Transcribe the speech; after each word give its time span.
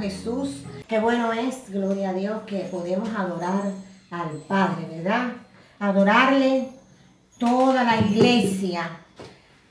Jesús. 0.00 0.62
Qué 0.86 0.98
bueno 1.00 1.32
es, 1.32 1.70
gloria 1.70 2.10
a 2.10 2.14
Dios, 2.14 2.42
que 2.46 2.60
podemos 2.70 3.08
adorar 3.10 3.72
al 4.10 4.30
Padre, 4.46 4.86
¿verdad? 4.90 5.32
Adorarle 5.78 6.70
toda 7.38 7.84
la 7.84 8.00
iglesia. 8.00 8.88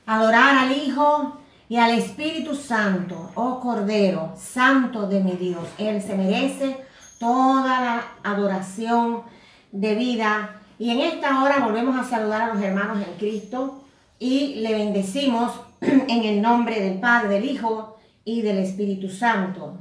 Adorar 0.06 0.58
al 0.58 0.72
Hijo 0.72 1.37
y 1.68 1.76
al 1.76 1.98
Espíritu 1.98 2.54
Santo, 2.54 3.30
oh 3.34 3.60
Cordero, 3.60 4.32
Santo 4.36 5.06
de 5.06 5.20
mi 5.20 5.32
Dios. 5.32 5.66
Él 5.76 6.00
se 6.00 6.16
merece 6.16 6.78
toda 7.18 7.80
la 7.80 8.04
adoración 8.22 9.22
de 9.70 9.94
vida. 9.94 10.60
Y 10.78 10.90
en 10.90 11.00
esta 11.00 11.42
hora 11.42 11.58
volvemos 11.58 11.98
a 11.98 12.08
saludar 12.08 12.42
a 12.42 12.54
los 12.54 12.62
hermanos 12.62 12.98
en 13.06 13.14
Cristo 13.18 13.84
y 14.18 14.56
le 14.56 14.72
bendecimos 14.72 15.52
en 15.80 16.24
el 16.24 16.40
nombre 16.40 16.80
del 16.80 17.00
Padre, 17.00 17.28
del 17.28 17.44
Hijo 17.44 17.98
y 18.24 18.40
del 18.40 18.58
Espíritu 18.58 19.10
Santo. 19.10 19.78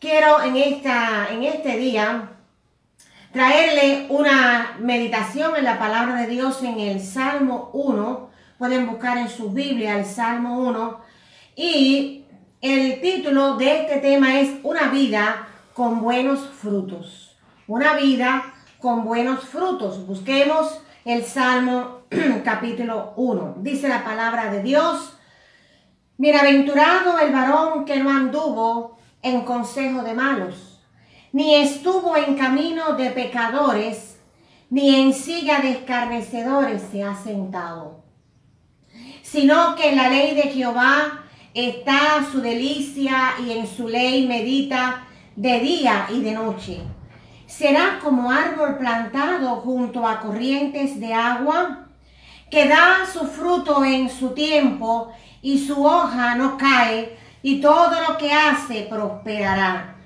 Quiero 0.00 0.42
en, 0.42 0.56
esta, 0.56 1.28
en 1.30 1.44
este 1.44 1.76
día 1.76 2.30
traerle 3.32 4.06
una 4.08 4.76
meditación 4.80 5.54
en 5.56 5.64
la 5.64 5.78
palabra 5.78 6.20
de 6.20 6.26
Dios 6.26 6.62
en 6.64 6.80
el 6.80 7.00
Salmo 7.00 7.70
1. 7.74 8.28
Pueden 8.58 8.88
buscar 8.88 9.18
en 9.18 9.28
su 9.28 9.50
Biblia 9.50 9.98
el 9.98 10.04
Salmo 10.04 10.58
1. 10.58 11.08
Y 11.60 12.24
el 12.60 13.00
título 13.00 13.56
de 13.56 13.80
este 13.80 13.96
tema 13.96 14.38
es 14.38 14.48
Una 14.62 14.90
vida 14.90 15.48
con 15.74 16.00
buenos 16.00 16.38
frutos. 16.38 17.36
Una 17.66 17.94
vida 17.94 18.54
con 18.78 19.02
buenos 19.02 19.40
frutos. 19.40 20.06
Busquemos 20.06 20.80
el 21.04 21.24
Salmo 21.24 22.02
capítulo 22.44 23.12
1. 23.16 23.56
Dice 23.58 23.88
la 23.88 24.04
palabra 24.04 24.52
de 24.52 24.62
Dios. 24.62 25.14
Bienaventurado 26.16 27.18
el 27.18 27.32
varón 27.32 27.84
que 27.84 27.98
no 27.98 28.10
anduvo 28.10 28.96
en 29.22 29.40
consejo 29.40 30.02
de 30.02 30.14
malos, 30.14 30.80
ni 31.32 31.56
estuvo 31.56 32.16
en 32.16 32.36
camino 32.36 32.92
de 32.92 33.10
pecadores, 33.10 34.20
ni 34.70 34.94
en 34.94 35.12
silla 35.12 35.58
de 35.58 35.72
escarnecedores 35.72 36.82
se 36.92 37.02
ha 37.02 37.16
sentado, 37.16 38.04
sino 39.22 39.74
que 39.74 39.88
en 39.88 39.96
la 39.96 40.08
ley 40.08 40.36
de 40.36 40.42
Jehová 40.42 41.24
está 41.66 42.24
su 42.30 42.40
delicia 42.40 43.34
y 43.44 43.52
en 43.52 43.66
su 43.66 43.88
ley 43.88 44.26
medita 44.26 45.06
de 45.34 45.60
día 45.60 46.06
y 46.10 46.20
de 46.20 46.32
noche. 46.32 46.80
Será 47.46 47.98
como 48.02 48.30
árbol 48.30 48.76
plantado 48.76 49.56
junto 49.56 50.06
a 50.06 50.20
corrientes 50.20 51.00
de 51.00 51.14
agua, 51.14 51.86
que 52.50 52.68
da 52.68 53.06
su 53.10 53.26
fruto 53.26 53.84
en 53.84 54.08
su 54.08 54.30
tiempo 54.30 55.12
y 55.42 55.58
su 55.58 55.84
hoja 55.84 56.34
no 56.34 56.56
cae, 56.56 57.16
y 57.42 57.60
todo 57.60 57.92
lo 58.08 58.18
que 58.18 58.32
hace 58.32 58.86
prosperará. 58.90 59.96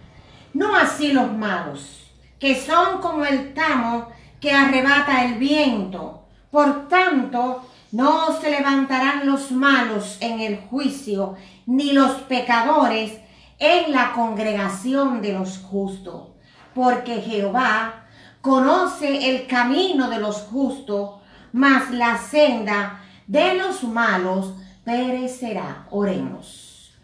No 0.54 0.76
así 0.76 1.12
los 1.12 1.32
malos, 1.32 2.12
que 2.38 2.54
son 2.54 3.00
como 3.00 3.24
el 3.24 3.54
tamo 3.54 4.08
que 4.40 4.52
arrebata 4.52 5.24
el 5.24 5.34
viento. 5.34 6.24
Por 6.50 6.88
tanto, 6.88 7.64
no 7.92 8.40
se 8.40 8.50
levantarán 8.50 9.26
los 9.26 9.52
malos 9.52 10.16
en 10.20 10.40
el 10.40 10.56
juicio, 10.56 11.36
ni 11.66 11.92
los 11.92 12.12
pecadores 12.22 13.12
en 13.58 13.92
la 13.92 14.12
congregación 14.12 15.20
de 15.20 15.34
los 15.34 15.58
justos. 15.58 16.28
Porque 16.74 17.20
Jehová 17.20 18.06
conoce 18.40 19.30
el 19.30 19.46
camino 19.46 20.08
de 20.08 20.18
los 20.18 20.38
justos, 20.38 21.20
mas 21.52 21.90
la 21.90 22.16
senda 22.16 23.02
de 23.26 23.56
los 23.56 23.84
malos 23.84 24.54
perecerá. 24.84 25.86
Oremos. 25.90 26.94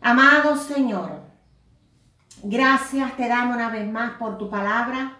Amado 0.00 0.56
Señor, 0.56 1.22
gracias 2.44 3.16
te 3.16 3.28
damos 3.28 3.56
una 3.56 3.68
vez 3.68 3.90
más 3.90 4.12
por 4.12 4.38
tu 4.38 4.48
palabra. 4.48 5.18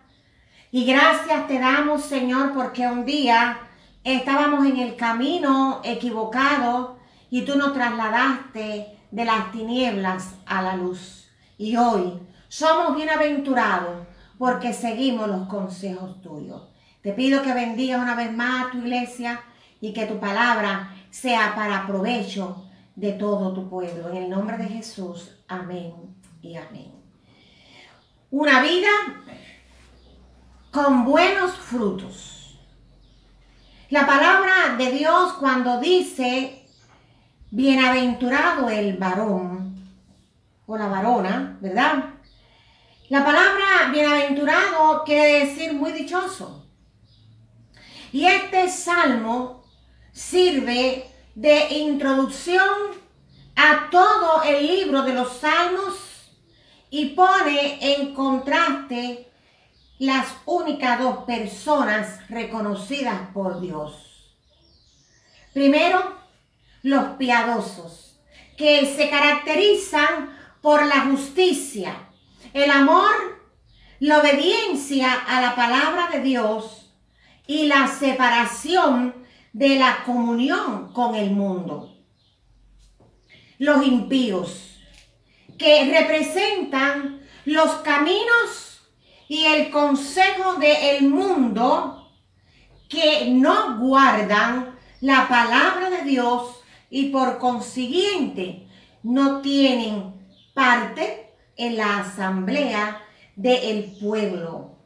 Y 0.70 0.84
gracias 0.84 1.46
te 1.48 1.58
damos, 1.58 2.02
Señor, 2.04 2.52
porque 2.52 2.86
un 2.86 3.04
día 3.04 3.58
estábamos 4.04 4.66
en 4.66 4.76
el 4.76 4.96
camino 4.96 5.80
equivocado 5.82 6.98
y 7.30 7.42
tú 7.42 7.56
nos 7.56 7.72
trasladaste 7.72 8.98
de 9.10 9.24
las 9.24 9.50
tinieblas 9.50 10.34
a 10.46 10.62
la 10.62 10.76
luz. 10.76 11.28
Y 11.56 11.76
hoy 11.76 12.20
somos 12.48 12.94
bienaventurados 12.94 14.06
porque 14.38 14.72
seguimos 14.72 15.28
los 15.28 15.48
consejos 15.48 16.20
tuyos. 16.20 16.62
Te 17.02 17.12
pido 17.12 17.42
que 17.42 17.54
bendigas 17.54 18.02
una 18.02 18.14
vez 18.14 18.32
más 18.32 18.66
a 18.66 18.70
tu 18.70 18.78
iglesia 18.78 19.40
y 19.80 19.92
que 19.92 20.06
tu 20.06 20.20
palabra 20.20 20.94
sea 21.10 21.54
para 21.54 21.86
provecho 21.86 22.64
de 22.96 23.12
todo 23.12 23.52
tu 23.52 23.68
pueblo. 23.68 24.10
En 24.10 24.16
el 24.16 24.30
nombre 24.30 24.56
de 24.58 24.64
Jesús, 24.64 25.30
amén 25.48 25.94
y 26.42 26.56
amén. 26.56 26.92
Una 28.30 28.62
vida 28.62 28.88
con 30.70 31.04
buenos 31.04 31.52
frutos. 31.52 32.33
La 33.94 34.08
palabra 34.08 34.74
de 34.76 34.90
Dios 34.90 35.34
cuando 35.34 35.78
dice, 35.78 36.66
bienaventurado 37.52 38.68
el 38.68 38.96
varón 38.96 39.88
o 40.66 40.76
la 40.76 40.88
varona, 40.88 41.56
¿verdad? 41.60 42.06
La 43.08 43.24
palabra 43.24 43.92
bienaventurado 43.92 45.04
quiere 45.04 45.46
decir 45.46 45.74
muy 45.74 45.92
dichoso. 45.92 46.66
Y 48.10 48.24
este 48.26 48.68
salmo 48.68 49.62
sirve 50.10 51.08
de 51.36 51.68
introducción 51.74 52.66
a 53.54 53.90
todo 53.90 54.42
el 54.42 54.66
libro 54.66 55.02
de 55.02 55.14
los 55.14 55.34
salmos 55.34 56.32
y 56.90 57.10
pone 57.10 57.78
en 57.80 58.12
contraste 58.12 59.30
las 59.98 60.26
únicas 60.44 60.98
dos 60.98 61.18
personas 61.24 62.28
reconocidas 62.28 63.30
por 63.32 63.60
Dios. 63.60 64.36
Primero, 65.52 66.16
los 66.82 67.16
piadosos, 67.16 68.20
que 68.56 68.86
se 68.86 69.08
caracterizan 69.08 70.36
por 70.60 70.84
la 70.86 71.02
justicia, 71.02 72.08
el 72.52 72.70
amor, 72.70 73.12
la 74.00 74.20
obediencia 74.20 75.12
a 75.12 75.40
la 75.40 75.54
palabra 75.54 76.08
de 76.12 76.20
Dios 76.20 76.92
y 77.46 77.66
la 77.66 77.86
separación 77.88 79.14
de 79.52 79.76
la 79.76 80.02
comunión 80.04 80.92
con 80.92 81.14
el 81.14 81.30
mundo. 81.30 81.96
Los 83.58 83.86
impíos, 83.86 84.78
que 85.56 85.90
representan 85.92 87.20
los 87.44 87.70
caminos 87.76 88.73
y 89.28 89.44
el 89.44 89.70
consejo 89.70 90.54
del 90.54 91.08
mundo 91.08 92.10
que 92.88 93.30
no 93.30 93.78
guardan 93.78 94.78
la 95.00 95.28
palabra 95.28 95.90
de 95.90 96.02
Dios 96.02 96.60
y 96.90 97.06
por 97.06 97.38
consiguiente 97.38 98.66
no 99.02 99.40
tienen 99.40 100.14
parte 100.54 101.32
en 101.56 101.76
la 101.76 101.98
asamblea 101.98 103.02
del 103.36 103.96
pueblo. 104.00 104.78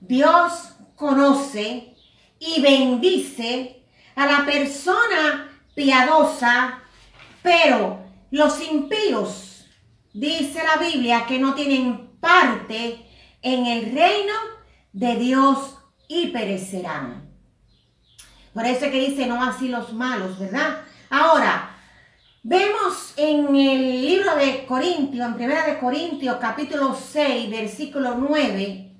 Dios 0.00 0.76
conoce 0.96 1.94
y 2.38 2.60
bendice 2.60 3.84
a 4.14 4.26
la 4.26 4.44
persona 4.44 5.50
piadosa, 5.74 6.82
pero 7.42 8.00
los 8.30 8.62
impíos, 8.66 9.66
dice 10.12 10.62
la 10.64 10.82
Biblia, 10.82 11.24
que 11.26 11.38
no 11.38 11.54
tienen 11.54 12.12
parte 12.20 13.06
en 13.42 13.66
el 13.66 13.92
reino 13.92 14.32
de 14.92 15.16
Dios 15.16 15.78
y 16.08 16.28
perecerán. 16.28 17.30
Por 18.54 18.66
eso 18.66 18.86
es 18.86 18.92
que 18.92 19.00
dice, 19.00 19.26
no 19.26 19.42
así 19.42 19.68
los 19.68 19.92
malos, 19.92 20.38
¿verdad? 20.38 20.82
Ahora, 21.10 21.76
vemos 22.42 23.14
en 23.16 23.54
el 23.54 24.02
libro 24.02 24.36
de 24.36 24.64
Corintios, 24.66 25.26
en 25.26 25.34
primera 25.34 25.66
de 25.66 25.78
Corintios, 25.78 26.36
capítulo 26.40 26.94
6, 26.94 27.50
versículo 27.50 28.14
9, 28.16 28.92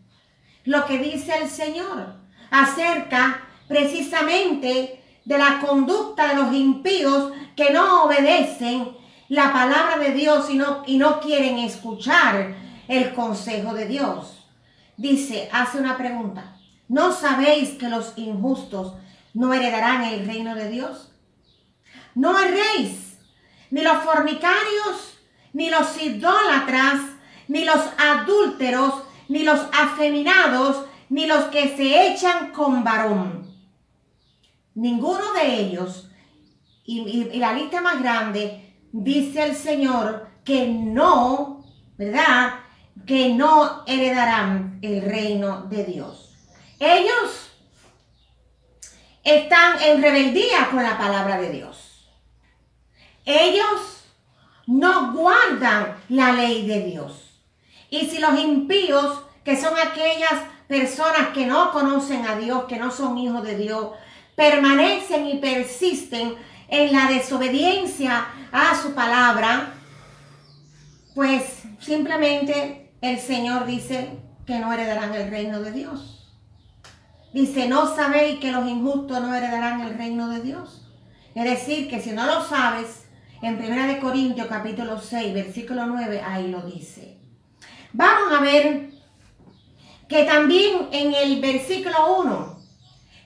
lo 0.65 0.87
que 0.87 0.99
dice 0.99 1.35
el 1.41 1.49
Señor 1.49 2.15
acerca 2.51 3.43
precisamente 3.69 5.03
de 5.25 5.39
la 5.39 5.61
conducta 5.61 6.29
de 6.29 6.35
los 6.35 6.55
impíos 6.55 7.33
que 7.57 7.71
no 7.71 8.05
obedecen 8.05 8.97
la 9.29 9.53
palabra 9.53 9.99
de 9.99 10.13
Dios 10.13 10.51
y 10.51 10.55
no, 10.55 10.83
y 10.87 10.99
no 10.99 11.21
quieren 11.21 11.59
escuchar 11.59 12.55
el 12.93 13.15
consejo 13.15 13.75
de 13.75 13.87
Dios. 13.87 14.47
Dice, 14.97 15.49
hace 15.53 15.79
una 15.79 15.97
pregunta. 15.97 16.57
¿No 16.89 17.13
sabéis 17.13 17.71
que 17.71 17.89
los 17.89 18.13
injustos 18.17 18.95
no 19.35 19.55
heredarán 19.55 20.05
el 20.05 20.27
reino 20.27 20.55
de 20.55 20.69
Dios? 20.69 21.11
No 22.15 22.39
erréis, 22.39 23.17
ni 23.71 23.81
los 23.81 24.05
fornicarios, 24.05 25.19
ni 25.55 25.71
los 25.71 26.03
idólatras, 26.03 27.01
ni 27.49 27.65
los 27.65 27.81
adúlteros, 27.99 29.03
ni 29.29 29.43
los 29.43 29.61
afeminados, 29.73 30.85
ni 31.09 31.27
los 31.27 31.45
que 31.45 31.75
se 31.75 32.13
echan 32.13 32.53
con 32.53 32.85
varón. 32.85 33.51
Ninguno 34.75 35.33
de 35.33 35.61
ellos, 35.61 36.11
y, 36.85 37.39
la 37.39 37.55
lista 37.55 37.81
más 37.81 38.03
grande, 38.03 38.77
dice 38.93 39.45
el 39.45 39.57
Señor 39.57 40.29
que 40.45 40.67
no, 40.67 41.65
¿verdad? 41.97 42.62
Que 43.07 43.35
no 43.35 43.85
heredarán 43.87 44.79
el 44.83 45.03
reino 45.03 45.63
de 45.63 45.85
Dios. 45.85 46.35
Ellos 46.79 47.51
están 49.25 49.81
en 49.83 50.03
rebeldía 50.03 50.69
con 50.71 50.83
la 50.83 50.99
palabra 50.99 51.41
de 51.41 51.51
Dios. 51.51 52.09
Ellos 53.25 54.05
no 54.67 55.13
guardan 55.13 55.97
la 56.09 56.33
ley 56.33 56.67
de 56.67 56.85
Dios. 56.85 57.41
Y 57.91 58.07
si 58.07 58.19
los 58.19 58.39
impíos, 58.39 59.23
que 59.45 59.61
son 59.61 59.75
aquellas 59.79 60.43
personas 60.67 61.29
que 61.35 61.47
no 61.47 61.73
conocen 61.73 62.27
a 62.27 62.37
Dios, 62.37 62.65
que 62.65 62.79
no 62.79 62.91
son 62.91 63.19
hijos 63.19 63.45
de 63.45 63.57
Dios, 63.57 63.91
permanecen 64.35 65.27
y 65.27 65.39
persisten 65.39 66.35
en 66.69 66.93
la 66.93 67.07
desobediencia 67.07 68.27
a 68.51 68.75
su 68.81 68.95
palabra, 68.95 69.75
pues 71.15 71.63
simplemente 71.81 72.82
el 73.03 73.19
Señor 73.19 73.67
dice 73.67 74.17
que 74.47 74.59
no 74.59 74.73
heredarán 74.73 75.15
el 75.15 75.29
reino 75.29 75.61
de 75.61 75.73
Dios. 75.73 76.33
Dice, 77.35 77.69
no 77.69 77.95
sabéis 77.95 78.39
que 78.39 78.53
los 78.53 78.67
injustos 78.69 79.21
no 79.21 79.35
heredarán 79.35 79.81
el 79.81 79.99
reino 79.99 80.29
de 80.29 80.41
Dios. 80.41 80.87
Es 81.35 81.45
decir, 81.45 81.91
que 81.91 82.01
si 82.01 82.13
no 82.13 82.27
lo 82.27 82.45
sabes, 82.45 83.07
en 83.43 83.57
1 83.57 84.01
Corintios 84.01 84.47
capítulo 84.47 85.01
6, 85.01 85.35
versículo 85.35 85.87
9, 85.87 86.23
ahí 86.25 86.49
lo 86.49 86.63
dice. 86.63 87.19
Vamos 87.93 88.33
a 88.33 88.41
ver 88.41 88.91
que 90.09 90.25
también 90.25 90.89
en 90.93 91.13
el 91.13 91.41
versículo 91.41 92.21
1 92.21 92.59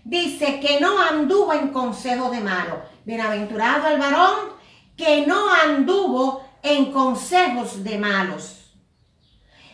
dice 0.05 0.59
que 0.61 0.81
no 0.81 0.99
anduvo 1.03 1.53
en 1.53 1.69
consejo 1.69 2.31
de 2.31 2.41
malo. 2.41 2.81
Bienaventurado 3.05 3.89
el 3.89 3.99
varón 3.99 4.57
que 4.97 5.27
no 5.27 5.53
anduvo 5.53 6.43
en 6.63 6.93
consejos 6.93 7.85
de 7.85 7.99
malos. 7.99 8.56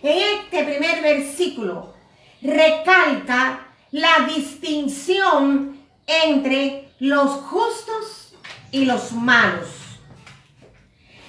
En 0.02 0.18
este 0.18 0.64
primer 0.64 1.00
versículo 1.00 1.94
recalca 2.42 3.68
la 3.92 4.26
distinción 4.34 5.80
entre 6.06 6.88
los 6.98 7.30
justos 7.30 8.34
y 8.72 8.84
los 8.84 9.12
malos. 9.12 9.68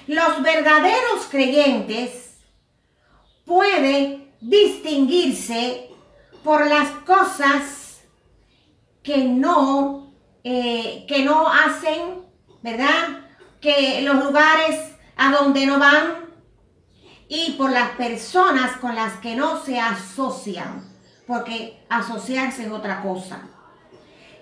Los 0.08 0.42
verdaderos 0.42 1.26
creyentes 1.30 2.38
pueden 3.44 4.32
distinguirse 4.40 5.88
por 6.42 6.66
las 6.66 6.90
cosas 7.06 8.02
que 9.04 9.18
no, 9.18 10.12
eh, 10.42 11.04
que 11.06 11.22
no 11.22 11.48
hacen, 11.48 12.24
¿verdad? 12.60 13.30
Que 13.60 14.02
los 14.02 14.16
lugares 14.24 14.94
a 15.16 15.30
donde 15.30 15.64
no 15.64 15.78
van 15.78 16.23
y 17.28 17.52
por 17.52 17.70
las 17.70 17.90
personas 17.90 18.76
con 18.78 18.94
las 18.94 19.14
que 19.14 19.36
no 19.36 19.62
se 19.62 19.80
asocian 19.80 20.94
porque 21.26 21.84
asociarse 21.88 22.64
es 22.64 22.70
otra 22.70 23.02
cosa. 23.02 23.42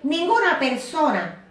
Ninguna 0.03 0.59
persona 0.59 1.45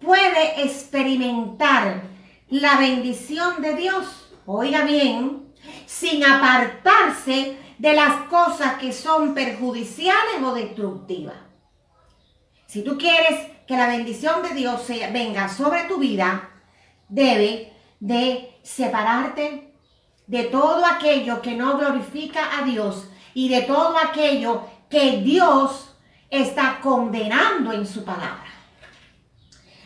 puede 0.00 0.62
experimentar 0.62 2.02
la 2.48 2.76
bendición 2.76 3.62
de 3.62 3.74
Dios, 3.76 4.32
oiga 4.46 4.84
bien, 4.84 5.54
sin 5.86 6.24
apartarse 6.24 7.56
de 7.78 7.92
las 7.94 8.28
cosas 8.28 8.74
que 8.74 8.92
son 8.92 9.34
perjudiciales 9.34 10.42
o 10.42 10.52
destructivas. 10.52 11.36
Si 12.66 12.82
tú 12.82 12.98
quieres 12.98 13.48
que 13.66 13.76
la 13.76 13.88
bendición 13.88 14.42
de 14.42 14.54
Dios 14.54 14.86
venga 15.12 15.48
sobre 15.48 15.84
tu 15.84 15.98
vida, 15.98 16.50
debe 17.08 17.72
de 18.00 18.58
separarte 18.62 19.69
de 20.30 20.44
todo 20.44 20.86
aquello 20.86 21.42
que 21.42 21.56
no 21.56 21.76
glorifica 21.76 22.56
a 22.56 22.62
Dios 22.62 23.08
y 23.34 23.48
de 23.48 23.62
todo 23.62 23.98
aquello 23.98 24.62
que 24.88 25.22
Dios 25.22 25.96
está 26.30 26.78
condenando 26.80 27.72
en 27.72 27.84
su 27.84 28.04
palabra. 28.04 28.46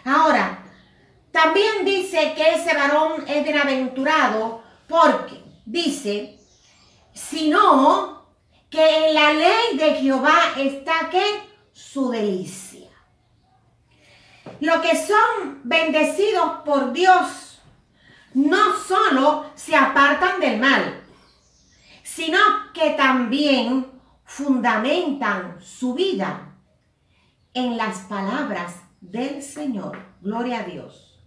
Ahora, 0.04 0.62
también 1.32 1.86
dice 1.86 2.34
que 2.36 2.56
ese 2.56 2.74
varón 2.74 3.24
es 3.26 3.42
bienaventurado 3.42 4.62
porque 4.86 5.42
dice, 5.64 6.38
sino 7.14 8.26
que 8.68 9.06
en 9.06 9.14
la 9.14 9.32
ley 9.32 9.78
de 9.78 9.94
Jehová 9.94 10.52
está 10.58 11.08
que 11.10 11.24
su 11.72 12.10
delicia. 12.10 12.90
Lo 14.60 14.82
que 14.82 14.94
son 14.94 15.62
bendecidos 15.64 16.60
por 16.66 16.92
Dios 16.92 17.43
no 18.34 18.76
solo 18.76 19.46
se 19.54 19.76
apartan 19.76 20.40
del 20.40 20.60
mal, 20.60 21.02
sino 22.02 22.38
que 22.72 22.90
también 22.90 23.86
fundamentan 24.24 25.58
su 25.62 25.94
vida 25.94 26.54
en 27.54 27.76
las 27.76 28.00
palabras 28.00 28.82
del 29.00 29.42
Señor. 29.42 29.98
Gloria 30.20 30.60
a 30.60 30.62
Dios. 30.64 31.22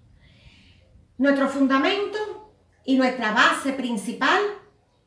Nuestro 1.17 1.47
fundamento 1.47 2.51
y 2.83 2.95
nuestra 2.95 3.31
base 3.31 3.73
principal 3.73 4.39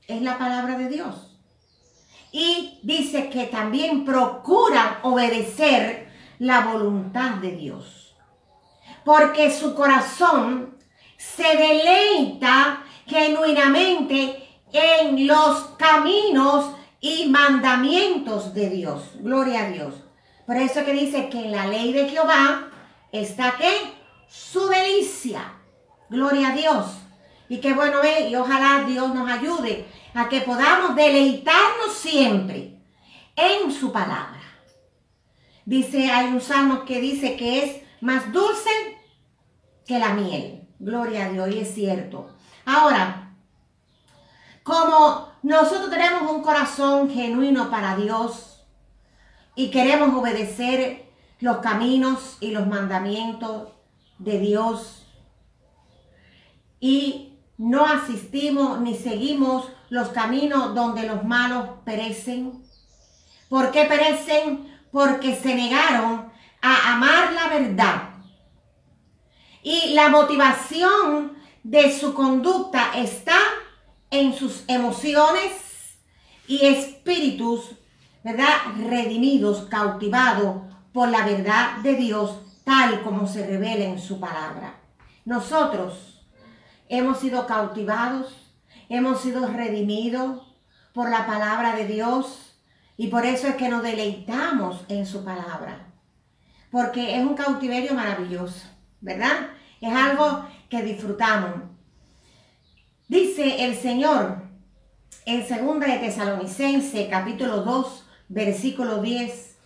es 0.07 0.23
la 0.23 0.39
palabra 0.39 0.79
de 0.79 0.89
Dios. 0.89 1.39
Y 2.33 2.81
dice 2.83 3.29
que 3.29 3.47
también 3.47 4.05
procuran 4.05 4.99
obedecer 5.03 6.09
la 6.39 6.61
voluntad 6.67 7.37
de 7.37 7.53
Dios. 7.53 8.17
Porque 9.05 9.51
su 9.51 9.75
corazón 9.75 10.80
se 11.21 11.43
deleita 11.43 12.83
genuinamente 13.07 14.49
en 14.73 15.27
los 15.27 15.59
caminos 15.77 16.75
y 16.99 17.29
mandamientos 17.29 18.55
de 18.55 18.71
Dios. 18.71 19.03
Gloria 19.17 19.67
a 19.67 19.71
Dios. 19.71 19.95
Por 20.47 20.57
eso 20.57 20.83
que 20.83 20.95
dice 20.95 21.29
que 21.29 21.45
en 21.45 21.53
la 21.53 21.67
ley 21.67 21.93
de 21.93 22.09
Jehová 22.09 22.71
está 23.13 23.55
que 23.59 23.71
su 24.29 24.67
delicia. 24.69 25.53
Gloria 26.09 26.49
a 26.49 26.57
Dios. 26.57 26.87
Y 27.51 27.59
qué 27.59 27.75
bueno 27.75 28.03
es, 28.03 28.31
y 28.31 28.37
ojalá 28.37 28.85
Dios 28.87 29.15
nos 29.15 29.31
ayude 29.31 29.87
a 30.15 30.27
que 30.29 30.41
podamos 30.41 30.97
deleitarnos 30.97 31.93
siempre 31.93 32.79
en 33.37 33.71
su 33.71 33.93
palabra. 33.93 34.41
Dice, 35.67 36.11
hay 36.11 36.29
un 36.29 36.41
salmo 36.41 36.87
que 36.87 36.99
dice 36.99 37.37
que 37.37 37.63
es 37.63 37.83
más 38.01 38.33
dulce 38.33 38.71
que 39.87 39.99
la 39.99 40.15
miel. 40.15 40.60
Gloria 40.81 41.27
a 41.27 41.29
Dios, 41.29 41.51
y 41.51 41.59
es 41.59 41.75
cierto. 41.75 42.31
Ahora, 42.65 43.35
como 44.63 45.29
nosotros 45.43 45.91
tenemos 45.91 46.31
un 46.33 46.43
corazón 46.43 47.11
genuino 47.11 47.71
para 47.71 47.97
Dios 47.97 48.65
y 49.55 49.71
queremos 49.71 50.15
obedecer 50.15 51.11
los 51.41 51.59
caminos 51.59 52.39
y 52.41 52.53
los 52.53 52.67
mandamientos 52.67 53.69
de 54.19 54.39
Dios 54.39 55.07
y 56.81 57.39
no 57.59 57.85
asistimos 57.85 58.81
ni 58.81 58.95
seguimos 58.95 59.69
los 59.91 60.09
caminos 60.09 60.75
donde 60.75 61.07
los 61.07 61.25
malos 61.25 61.69
perecen. 61.85 62.65
¿Por 63.51 63.71
qué 63.71 63.85
perecen? 63.85 64.81
Porque 64.91 65.37
se 65.37 65.55
negaron 65.55 66.33
a 66.63 66.95
amar 66.95 67.33
la 67.35 67.49
verdad. 67.49 68.10
Y 69.63 69.95
la 69.95 70.09
motivación 70.09 71.33
de 71.63 71.97
su 71.99 72.15
conducta 72.15 72.93
está 72.97 73.39
en 74.11 74.35
sus 74.35 74.65
emociones 74.69 75.53
y 76.47 76.67
espíritus, 76.67 77.77
¿verdad? 78.25 78.49
Redimidos, 78.89 79.69
cautivados 79.69 80.63
por 80.93 81.09
la 81.09 81.25
verdad 81.25 81.79
de 81.83 81.95
Dios, 81.95 82.41
tal 82.65 83.03
como 83.03 83.27
se 83.27 83.47
revela 83.47 83.85
en 83.85 84.01
su 84.01 84.19
palabra. 84.19 84.81
Nosotros 85.25 86.27
hemos 86.89 87.21
sido 87.21 87.47
cautivados, 87.47 88.51
hemos 88.89 89.21
sido 89.21 89.47
redimidos 89.47 90.43
por 90.93 91.09
la 91.09 91.27
palabra 91.27 91.77
de 91.77 91.87
Dios 91.87 92.57
y 92.97 93.09
por 93.09 93.25
eso 93.25 93.47
es 93.47 93.55
que 93.55 93.69
nos 93.69 93.83
deleitamos 93.83 94.85
en 94.89 95.07
su 95.07 95.25
palabra. 95.25 95.87
Porque 96.71 97.17
es 97.17 97.23
un 97.25 97.35
cautiverio 97.35 97.95
maravilloso, 97.95 98.67
¿verdad? 99.01 99.51
Es 99.81 99.93
algo 99.93 100.47
que 100.69 100.83
disfrutamos. 100.83 101.63
Dice 103.09 103.65
el 103.65 103.77
Señor 103.77 104.43
en 105.27 105.41
2 105.41 105.81
de 105.81 105.99
Tesalonicense 105.99 107.09
capítulo 107.09 107.63
2 107.63 108.07
versículo 108.29 109.03
10. 109.03 109.57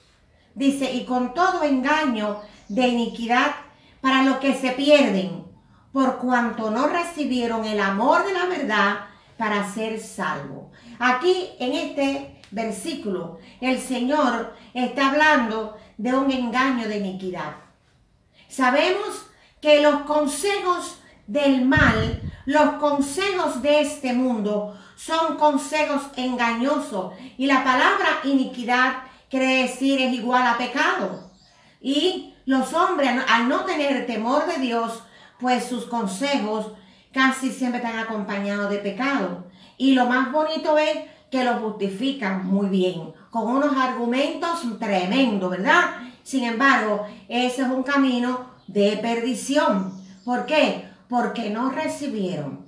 Dice, 0.55 0.93
y 0.93 1.05
con 1.05 1.35
todo 1.35 1.65
engaño 1.65 2.41
de 2.69 2.89
iniquidad 2.89 3.53
para 4.01 4.23
los 4.23 4.39
que 4.39 4.55
se 4.55 4.71
pierden, 4.71 5.45
por 5.93 6.19
cuanto 6.19 6.71
no 6.71 6.87
recibieron 6.89 7.65
el 7.65 7.81
amor 7.81 8.25
de 8.27 8.33
la 8.33 8.47
verdad 8.47 8.97
para 9.37 9.73
ser 9.73 10.01
salvos. 10.01 10.67
Aquí 10.99 11.51
en 11.59 11.75
este 11.75 12.41
versículo 12.51 13.39
el 13.61 13.79
Señor 13.79 14.55
está 14.73 15.11
hablando 15.11 15.77
de 15.99 16.15
un 16.15 16.31
engaño 16.31 16.89
de 16.89 16.99
iniquidad. 16.99 17.64
Sabemos 18.55 19.27
que 19.61 19.83
los 19.83 20.03
consejos 20.03 20.99
del 21.27 21.65
mal, 21.65 22.23
los 22.47 22.75
consejos 22.75 23.63
de 23.63 23.81
este 23.81 24.13
mundo, 24.13 24.79
son 24.95 25.37
consejos 25.39 26.03
engañosos. 26.15 27.15
Y 27.37 27.47
la 27.47 27.65
palabra 27.65 28.21
iniquidad 28.23 28.99
quiere 29.29 29.63
decir 29.63 30.01
es 30.01 30.13
igual 30.13 30.47
a 30.47 30.57
pecado. 30.57 31.33
Y 31.81 32.35
los 32.47 32.73
hombres, 32.75 33.11
al 33.29 33.49
no 33.49 33.65
tener 33.65 34.07
temor 34.07 34.47
de 34.47 34.59
Dios, 34.59 35.03
pues 35.41 35.65
sus 35.65 35.87
consejos 35.87 36.75
casi 37.13 37.51
siempre 37.51 37.81
están 37.81 37.99
acompañados 37.99 38.71
de 38.71 38.79
pecado. 38.79 39.47
Y 39.79 39.95
lo 39.95 40.07
más 40.07 40.31
bonito 40.31 40.79
es 40.79 40.97
que 41.29 41.43
lo 41.43 41.55
justifican 41.55 42.47
muy 42.47 42.69
bien, 42.69 43.15
con 43.31 43.49
unos 43.49 43.77
argumentos 43.77 44.61
tremendos, 44.79 45.51
¿verdad? 45.51 46.05
Sin 46.25 46.43
embargo, 46.43 47.07
ese 47.29 47.63
es 47.63 47.69
un 47.69 47.83
camino 47.83 48.51
de 48.67 48.97
perdición. 48.97 49.93
¿Por 50.25 50.47
qué? 50.47 50.89
Porque 51.09 51.51
no 51.51 51.71
recibieron, 51.71 52.67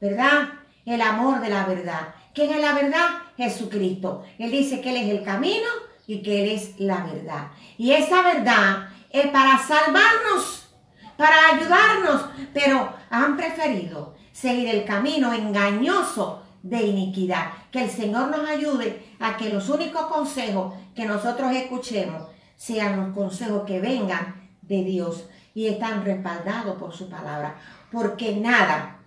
¿verdad? 0.00 0.48
El 0.84 1.00
amor 1.00 1.40
de 1.40 1.50
la 1.50 1.64
verdad. 1.64 2.14
¿Quién 2.34 2.50
es 2.50 2.60
la 2.60 2.74
verdad? 2.74 3.08
Jesucristo. 3.36 4.24
Él 4.38 4.50
dice 4.50 4.80
que 4.80 4.90
Él 4.90 4.96
es 4.96 5.08
el 5.10 5.22
camino 5.22 5.68
y 6.08 6.20
que 6.20 6.42
Él 6.42 6.50
es 6.50 6.80
la 6.80 7.04
verdad. 7.04 7.52
Y 7.78 7.92
esa 7.92 8.22
verdad 8.22 8.88
es 9.08 9.28
para 9.28 9.56
salvarnos, 9.58 10.74
para 11.16 11.54
ayudarnos, 11.54 12.24
pero 12.52 12.92
han 13.08 13.36
preferido 13.36 14.16
seguir 14.32 14.68
el 14.68 14.84
camino 14.84 15.32
engañoso 15.32 16.42
de 16.64 16.82
iniquidad. 16.82 17.52
Que 17.70 17.84
el 17.84 17.90
Señor 17.90 18.36
nos 18.36 18.48
ayude 18.48 19.14
a 19.20 19.36
que 19.36 19.48
los 19.50 19.68
únicos 19.68 20.06
consejos 20.06 20.74
que 20.96 21.04
nosotros 21.04 21.54
escuchemos 21.54 22.29
sean 22.60 22.98
los 22.98 23.14
consejos 23.14 23.62
que 23.66 23.80
vengan 23.80 24.50
de 24.60 24.84
Dios 24.84 25.24
y 25.54 25.68
están 25.68 26.04
respaldados 26.04 26.76
por 26.76 26.94
su 26.94 27.08
palabra. 27.08 27.56
Porque 27.90 28.36
nada, 28.36 28.98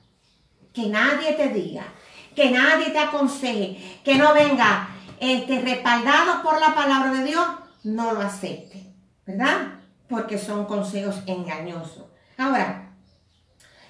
que 0.73 0.87
nadie 0.87 1.33
te 1.33 1.49
diga, 1.49 1.83
que 2.35 2.49
nadie 2.49 2.89
te 2.89 2.97
aconseje, 2.97 3.99
que 4.03 4.15
no 4.15 4.33
venga 4.33 4.89
este, 5.19 5.61
respaldado 5.61 6.41
por 6.41 6.59
la 6.59 6.73
palabra 6.73 7.11
de 7.11 7.25
Dios, 7.25 7.45
no 7.83 8.13
lo 8.13 8.21
acepte, 8.21 8.91
¿verdad? 9.27 9.81
Porque 10.09 10.39
son 10.39 10.65
consejos 10.65 11.21
engañosos. 11.27 12.05
Ahora, 12.39 12.89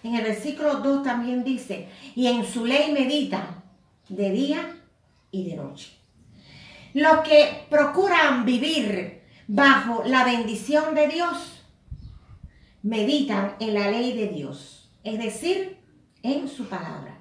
en 0.03 0.15
el 0.15 0.23
versículo 0.23 0.75
2 0.81 1.03
también 1.03 1.45
dice, 1.45 1.87
y 2.15 2.27
en 2.27 2.45
su 2.45 2.65
ley 2.65 2.91
medita 2.91 3.63
de 4.09 4.29
día 4.29 4.75
y 5.31 5.49
de 5.49 5.55
noche. 5.55 5.93
Los 6.93 7.21
que 7.21 7.65
procuran 7.69 8.43
vivir 8.43 9.22
bajo 9.47 10.03
la 10.05 10.23
bendición 10.23 10.95
de 10.95 11.07
Dios, 11.07 11.63
meditan 12.81 13.55
en 13.59 13.73
la 13.73 13.89
ley 13.89 14.13
de 14.13 14.27
Dios, 14.27 14.89
es 15.03 15.17
decir, 15.17 15.77
en 16.21 16.47
su 16.47 16.65
palabra, 16.65 17.17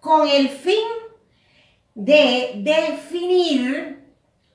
con 0.00 0.28
el 0.28 0.48
fin 0.48 0.82
de 1.94 2.52
definir 2.56 4.04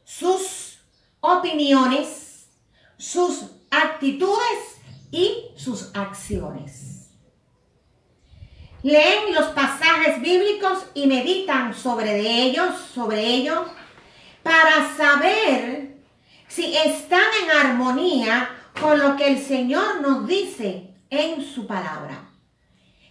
sus 0.04 0.80
opiniones, 1.20 2.50
sus 2.98 3.52
actitudes 3.70 4.78
y 5.12 5.46
sus 5.56 5.92
acciones. 5.94 7.12
Leen 8.84 9.34
los 9.34 9.48
pasajes 9.48 10.22
bíblicos 10.22 10.86
y 10.94 11.08
meditan 11.08 11.74
sobre 11.74 12.20
ellos, 12.20 12.76
sobre 12.94 13.26
ellos, 13.26 13.68
para 14.44 14.96
saber 14.96 15.87
si 16.58 16.76
están 16.76 17.22
en 17.44 17.52
armonía 17.52 18.50
con 18.82 18.98
lo 18.98 19.16
que 19.16 19.28
el 19.28 19.40
Señor 19.40 20.02
nos 20.02 20.26
dice 20.26 20.96
en 21.12 21.46
su 21.46 21.68
palabra. 21.68 22.32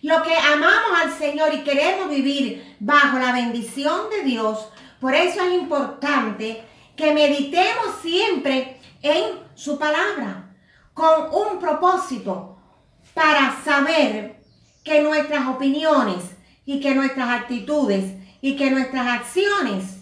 Lo 0.02 0.20
que 0.24 0.36
amamos 0.36 1.00
al 1.00 1.12
Señor 1.12 1.54
y 1.54 1.62
queremos 1.62 2.10
vivir 2.10 2.76
bajo 2.80 3.20
la 3.20 3.30
bendición 3.30 4.10
de 4.10 4.24
Dios, 4.24 4.66
por 5.00 5.14
eso 5.14 5.44
es 5.44 5.52
importante 5.52 6.64
que 6.96 7.14
meditemos 7.14 8.00
siempre 8.02 8.80
en 9.00 9.38
su 9.54 9.78
palabra 9.78 10.52
con 10.92 11.32
un 11.32 11.60
propósito 11.60 12.58
para 13.14 13.62
saber 13.64 14.40
que 14.82 15.02
nuestras 15.02 15.46
opiniones 15.46 16.24
y 16.64 16.80
que 16.80 16.96
nuestras 16.96 17.28
actitudes 17.28 18.12
y 18.40 18.56
que 18.56 18.72
nuestras 18.72 19.06
acciones 19.06 20.00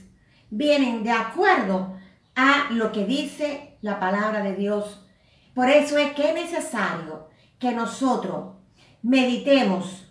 vienen 0.48 1.04
de 1.04 1.10
acuerdo 1.10 1.93
a 2.34 2.68
lo 2.70 2.92
que 2.92 3.04
dice 3.04 3.76
la 3.80 4.00
palabra 4.00 4.42
de 4.42 4.56
Dios. 4.56 5.06
Por 5.54 5.68
eso 5.68 5.98
es 5.98 6.12
que 6.14 6.28
es 6.30 6.34
necesario 6.34 7.28
que 7.58 7.72
nosotros 7.72 8.54
meditemos 9.02 10.06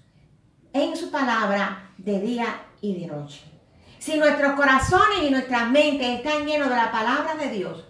en 0.71 0.95
su 0.95 1.11
palabra 1.11 1.91
de 1.97 2.19
día 2.19 2.61
y 2.81 2.99
de 2.99 3.07
noche. 3.07 3.41
Si 3.99 4.17
nuestros 4.17 4.53
corazones 4.53 5.23
y 5.23 5.29
nuestras 5.29 5.69
mentes 5.69 6.19
están 6.19 6.45
llenos 6.45 6.69
de 6.69 6.75
la 6.75 6.91
palabra 6.91 7.35
de 7.35 7.49
Dios, 7.49 7.85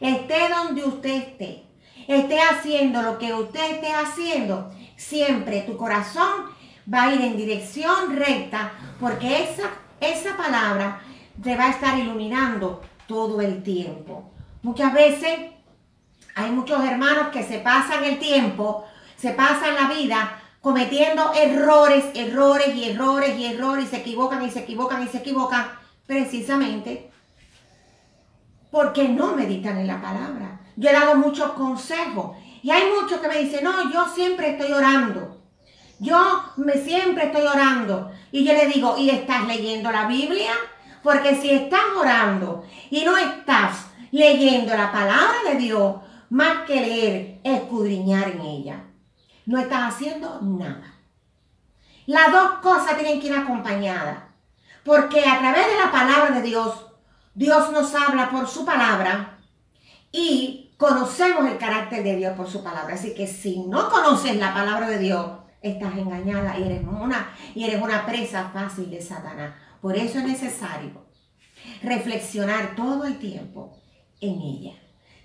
esté 0.00 0.48
donde 0.48 0.84
usted 0.84 1.14
esté, 1.14 1.64
esté 2.06 2.40
haciendo 2.40 3.02
lo 3.02 3.18
que 3.18 3.34
usted 3.34 3.72
esté 3.72 3.92
haciendo, 3.92 4.70
siempre 4.96 5.62
tu 5.62 5.76
corazón 5.76 6.46
va 6.92 7.04
a 7.04 7.14
ir 7.14 7.20
en 7.20 7.36
dirección 7.36 8.16
recta 8.16 8.72
porque 8.98 9.44
esa, 9.44 9.70
esa 10.00 10.36
palabra 10.36 11.02
te 11.42 11.56
va 11.56 11.66
a 11.66 11.70
estar 11.70 11.98
iluminando 11.98 12.82
todo 13.08 13.40
el 13.40 13.64
tiempo. 13.64 14.30
Muchas 14.62 14.92
veces 14.92 15.50
hay 16.36 16.50
muchos 16.52 16.84
hermanos 16.84 17.28
que 17.32 17.42
se 17.42 17.58
pasan 17.58 18.04
el 18.04 18.20
tiempo, 18.20 18.84
se 19.16 19.30
pasan 19.30 19.74
la 19.74 19.88
vida 19.88 20.40
cometiendo 20.60 21.32
errores, 21.34 22.04
errores 22.14 22.74
y 22.76 22.90
errores 22.90 23.36
y 23.36 23.46
errores 23.46 23.86
y 23.86 23.88
se 23.88 23.96
equivocan 23.96 24.44
y 24.44 24.50
se 24.50 24.60
equivocan 24.60 25.02
y 25.02 25.08
se 25.08 25.18
equivocan 25.18 25.66
precisamente 26.06 27.10
porque 28.70 29.08
no 29.08 29.34
meditan 29.34 29.78
en 29.78 29.86
la 29.86 30.00
palabra. 30.00 30.60
Yo 30.76 30.90
he 30.90 30.92
dado 30.92 31.16
muchos 31.16 31.52
consejos 31.52 32.36
y 32.62 32.70
hay 32.70 32.84
muchos 33.00 33.20
que 33.20 33.28
me 33.28 33.38
dicen, 33.38 33.64
no, 33.64 33.90
yo 33.90 34.06
siempre 34.14 34.50
estoy 34.50 34.72
orando. 34.72 35.40
Yo 36.00 36.44
me 36.56 36.74
siempre 36.74 37.26
estoy 37.26 37.46
orando. 37.46 38.12
Y 38.30 38.44
yo 38.44 38.52
le 38.52 38.66
digo, 38.66 38.96
¿y 38.98 39.10
estás 39.10 39.46
leyendo 39.46 39.90
la 39.90 40.06
Biblia? 40.06 40.52
Porque 41.02 41.36
si 41.36 41.50
estás 41.50 41.80
orando 41.98 42.64
y 42.90 43.04
no 43.04 43.16
estás 43.16 43.86
leyendo 44.10 44.74
la 44.74 44.90
palabra 44.90 45.38
de 45.48 45.56
Dios, 45.56 45.96
más 46.30 46.66
que 46.66 46.80
leer, 46.80 47.40
escudriñar 47.44 48.28
en 48.28 48.40
ella 48.40 48.84
no 49.48 49.58
estás 49.58 49.94
haciendo 49.94 50.40
nada. 50.42 50.94
Las 52.04 52.30
dos 52.30 52.58
cosas 52.60 52.98
tienen 52.98 53.18
que 53.18 53.28
ir 53.28 53.34
acompañadas. 53.34 54.18
Porque 54.84 55.26
a 55.26 55.38
través 55.38 55.66
de 55.66 55.78
la 55.82 55.90
palabra 55.90 56.30
de 56.32 56.42
Dios, 56.42 56.86
Dios 57.34 57.72
nos 57.72 57.94
habla 57.94 58.30
por 58.30 58.46
su 58.46 58.66
palabra 58.66 59.38
y 60.12 60.74
conocemos 60.76 61.46
el 61.46 61.56
carácter 61.56 62.04
de 62.04 62.16
Dios 62.16 62.36
por 62.36 62.46
su 62.46 62.62
palabra. 62.62 62.94
Así 62.94 63.14
que 63.14 63.26
si 63.26 63.60
no 63.60 63.88
conoces 63.88 64.36
la 64.36 64.52
palabra 64.52 64.86
de 64.88 64.98
Dios, 64.98 65.30
estás 65.62 65.96
engañada 65.96 66.58
y 66.58 66.62
eres 66.64 66.82
una, 66.86 67.30
y 67.54 67.64
eres 67.64 67.82
una 67.82 68.06
presa 68.06 68.50
fácil 68.52 68.90
de 68.90 69.00
Satanás. 69.00 69.54
Por 69.80 69.96
eso 69.96 70.18
es 70.18 70.24
necesario 70.24 71.06
reflexionar 71.82 72.74
todo 72.76 73.04
el 73.04 73.18
tiempo 73.18 73.76
en 74.20 74.40
ella. 74.40 74.74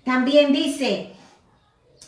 También 0.04 0.52
dice 0.52 1.12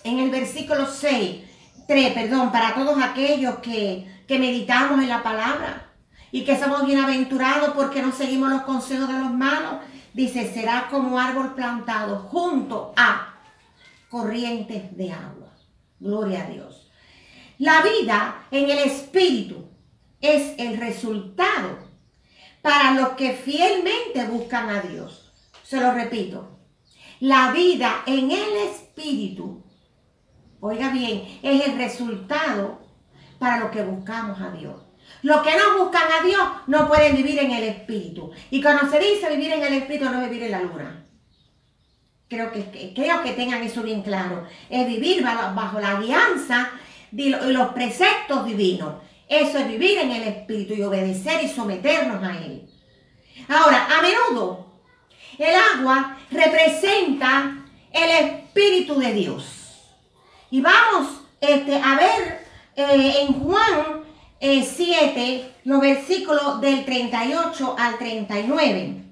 en 0.05 0.19
el 0.21 0.31
versículo 0.31 0.87
6, 0.87 1.43
3, 1.87 2.13
perdón, 2.13 2.53
para 2.53 2.75
todos 2.75 3.03
aquellos 3.03 3.59
que, 3.59 4.15
meditamos 4.29 5.01
en 5.01 5.09
la 5.09 5.23
palabra 5.23 5.91
y 6.31 6.45
que 6.45 6.59
somos 6.59 6.85
bienaventurados 6.85 7.71
porque 7.71 8.03
no 8.03 8.13
seguimos 8.13 8.51
los 8.51 8.63
consejos 8.63 9.09
de 9.09 9.19
los 9.19 9.33
malos. 9.33 9.77
Dice, 10.13 10.53
será 10.53 10.89
como 10.91 11.19
árbol 11.19 11.55
plantado 11.55 12.19
junto 12.21 12.93
a 12.97 13.35
corrientes 14.09 14.97
de 14.97 15.13
agua. 15.13 15.53
Gloria 16.01 16.45
a 16.45 16.51
Dios. 16.51 16.86
La 17.59 17.83
vida 17.83 18.47
en 18.51 18.71
el 18.71 18.79
Espíritu 18.79 19.69
es 20.21 20.55
el 20.59 20.79
resultado 20.79 21.79
para 22.63 22.93
los 22.93 23.11
que 23.11 23.33
fielmente 23.33 24.25
buscan 24.27 24.69
a 24.71 24.81
Dios. 24.81 25.33
Se 25.63 25.81
lo 25.81 25.93
repito. 25.93 26.59
La 27.21 27.53
vida 27.53 28.03
en 28.07 28.31
el 28.31 28.57
Espíritu 28.69 29.67
oiga 30.61 30.91
bien, 30.91 31.23
es 31.43 31.67
el 31.67 31.77
resultado 31.77 32.81
para 33.39 33.59
lo 33.59 33.71
que 33.71 33.83
buscamos 33.83 34.41
a 34.41 34.51
Dios. 34.51 34.83
Los 35.23 35.43
que 35.43 35.57
no 35.57 35.85
buscan 35.85 36.09
a 36.21 36.25
Dios 36.25 36.43
no 36.67 36.89
pueden 36.89 37.17
vivir 37.17 37.39
en 37.39 37.53
el 37.53 37.65
Espíritu. 37.65 38.31
Y 38.51 38.63
cuando 38.63 38.91
se 38.91 38.99
dice 38.99 39.31
vivir 39.31 39.53
en 39.53 39.63
el 39.63 39.75
Espíritu, 39.75 40.07
no 40.07 40.23
vivir 40.23 40.45
en 40.45 40.51
la 40.51 40.63
luna. 40.63 41.05
Creo 42.29 42.51
que, 42.51 42.93
creo 42.95 43.23
que 43.23 43.33
tengan 43.33 43.63
eso 43.63 43.83
bien 43.83 44.03
claro. 44.03 44.47
Es 44.69 44.87
vivir 44.87 45.23
bajo, 45.23 45.79
la 45.79 46.01
guianza 46.01 46.71
y 47.13 47.29
los 47.29 47.69
preceptos 47.69 48.47
divinos. 48.47 48.95
Eso 49.29 49.59
es 49.59 49.69
vivir 49.69 49.99
en 49.99 50.13
el 50.13 50.23
Espíritu 50.23 50.75
y 50.75 50.83
obedecer 50.83 51.43
y 51.43 51.49
someternos 51.49 52.23
a 52.23 52.39
Él. 52.39 52.69
Ahora, 53.49 53.89
a 53.99 54.03
menudo 54.03 54.67
el 55.39 55.55
agua 55.55 56.19
representa 56.31 57.67
el 57.93 58.11
Espíritu 58.27 58.99
de 58.99 59.13
Dios. 59.13 59.45
Y 60.51 60.61
vamos 60.61 61.21
este, 61.41 61.77
a 61.77 61.97
ver 61.97 62.47
eh, 62.77 63.13
en 63.21 63.41
Juan 63.41 64.05
7, 64.41 65.13
eh, 65.17 65.53
los 65.65 65.81
versículos 65.81 66.61
del 66.61 66.85
38 66.85 67.77
al 67.79 67.99
39. 67.99 69.03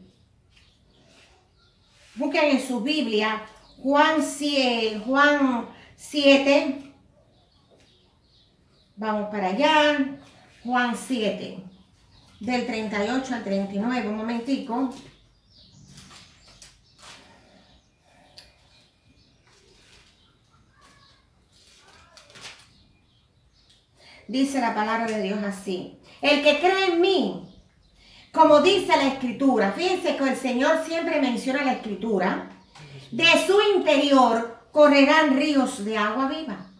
Busquen 2.14 2.44
en 2.44 2.66
su 2.66 2.80
Biblia 2.80 3.42
Juan 3.82 4.22
7, 4.22 5.02
Juan 5.04 5.66
7. 5.96 6.83
Vamos 8.96 9.28
para 9.30 9.48
allá. 9.48 10.18
Juan 10.62 10.96
7, 10.96 11.58
del 12.40 12.66
38 12.66 13.34
al 13.34 13.44
39. 13.44 14.08
Un 14.08 14.16
momentico. 14.16 14.94
Dice 24.28 24.60
la 24.60 24.74
palabra 24.74 25.06
de 25.06 25.22
Dios 25.22 25.42
así. 25.42 25.98
El 26.22 26.42
que 26.42 26.60
cree 26.60 26.92
en 26.92 27.00
mí, 27.00 27.54
como 28.32 28.62
dice 28.62 28.96
la 28.96 29.08
escritura, 29.08 29.72
fíjense 29.72 30.16
que 30.16 30.24
el 30.24 30.36
Señor 30.36 30.82
siempre 30.86 31.20
menciona 31.20 31.64
la 31.64 31.74
escritura, 31.74 32.50
de 33.10 33.26
su 33.46 33.60
interior 33.76 34.68
correrán 34.72 35.36
ríos 35.36 35.84
de 35.84 35.98
agua 35.98 36.28
viva. 36.28 36.73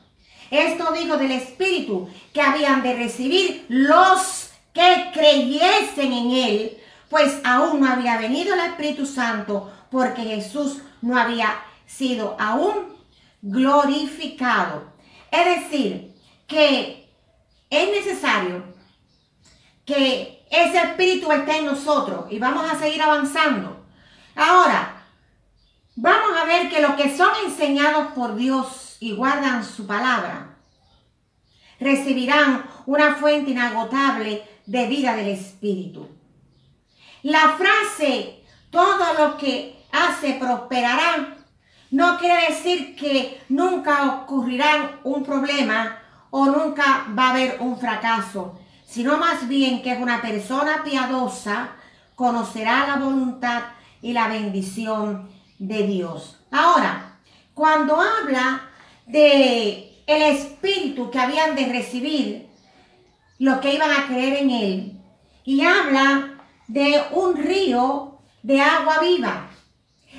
Esto 0.50 0.92
dijo 0.92 1.16
del 1.16 1.32
Espíritu 1.32 2.08
que 2.32 2.40
habían 2.40 2.82
de 2.82 2.94
recibir 2.94 3.66
los 3.68 4.50
que 4.72 5.10
creyesen 5.12 6.12
en 6.12 6.30
Él, 6.32 6.78
pues 7.08 7.40
aún 7.44 7.80
no 7.80 7.86
había 7.88 8.18
venido 8.18 8.54
el 8.54 8.60
Espíritu 8.60 9.06
Santo, 9.06 9.72
porque 9.90 10.22
Jesús 10.22 10.78
no 11.00 11.16
había 11.16 11.62
sido 11.86 12.36
aún 12.38 12.96
glorificado. 13.42 14.92
Es 15.30 15.62
decir, 15.62 16.14
que 16.46 17.08
es 17.70 17.90
necesario 17.90 18.64
que 19.84 20.46
ese 20.50 20.78
espíritu 20.78 21.30
esté 21.32 21.58
en 21.58 21.66
nosotros 21.66 22.26
y 22.30 22.38
vamos 22.38 22.70
a 22.70 22.78
seguir 22.78 23.02
avanzando. 23.02 23.84
Ahora, 24.36 25.04
vamos 25.96 26.36
a 26.40 26.44
ver 26.44 26.68
que 26.68 26.80
los 26.80 26.94
que 26.94 27.16
son 27.16 27.30
enseñados 27.44 28.12
por 28.12 28.36
Dios 28.36 28.83
y 29.00 29.12
guardan 29.12 29.64
su 29.64 29.86
palabra, 29.86 30.56
recibirán 31.80 32.64
una 32.86 33.14
fuente 33.16 33.50
inagotable 33.50 34.42
de 34.66 34.86
vida 34.86 35.14
del 35.16 35.28
espíritu. 35.28 36.08
La 37.22 37.56
frase, 37.56 38.44
todo 38.70 39.14
lo 39.18 39.36
que 39.36 39.84
hace 39.92 40.34
prosperará, 40.34 41.36
no 41.90 42.18
quiere 42.18 42.48
decir 42.48 42.96
que 42.96 43.40
nunca 43.48 44.16
ocurrirá 44.16 44.98
un 45.04 45.22
problema 45.22 45.98
o 46.30 46.46
nunca 46.46 47.06
va 47.16 47.28
a 47.28 47.30
haber 47.30 47.58
un 47.60 47.78
fracaso, 47.78 48.58
sino 48.84 49.16
más 49.16 49.46
bien 49.46 49.82
que 49.82 49.94
una 49.94 50.20
persona 50.20 50.82
piadosa 50.82 51.70
conocerá 52.14 52.86
la 52.86 52.96
voluntad 52.96 53.62
y 54.02 54.12
la 54.12 54.28
bendición 54.28 55.30
de 55.58 55.86
Dios. 55.86 56.40
Ahora, 56.50 57.18
cuando 57.54 58.00
habla 58.00 58.62
de 59.06 60.02
el 60.06 60.22
espíritu 60.22 61.10
que 61.10 61.18
habían 61.18 61.54
de 61.54 61.66
recibir 61.66 62.46
los 63.38 63.58
que 63.60 63.74
iban 63.74 63.90
a 63.90 64.06
creer 64.06 64.42
en 64.42 64.50
él 64.50 65.00
y 65.44 65.62
habla 65.62 66.34
de 66.68 67.02
un 67.12 67.36
río 67.36 68.18
de 68.42 68.60
agua 68.60 69.00
viva. 69.00 69.50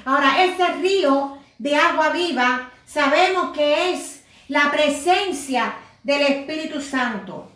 Ahora, 0.05 0.43
ese 0.43 0.67
río 0.73 1.37
de 1.57 1.75
agua 1.75 2.09
viva 2.09 2.71
sabemos 2.85 3.55
que 3.55 3.93
es 3.93 4.23
la 4.47 4.71
presencia 4.71 5.75
del 6.03 6.21
Espíritu 6.21 6.81
Santo. 6.81 7.51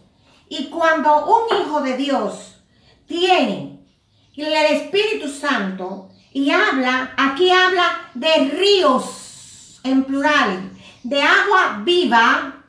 Y 0.48 0.66
cuando 0.70 1.26
un 1.26 1.62
hijo 1.62 1.82
de 1.82 1.98
Dios 1.98 2.64
tiene 3.08 3.80
el 4.48 4.76
Espíritu 4.76 5.28
Santo 5.28 6.10
y 6.32 6.52
habla, 6.52 7.14
aquí 7.18 7.52
habla 7.52 8.10
de 8.14 8.50
ríos 8.50 9.80
en 9.84 10.04
plural, 10.04 10.72
de 11.10 11.24
agua 11.24 11.82
viva, 11.84 12.66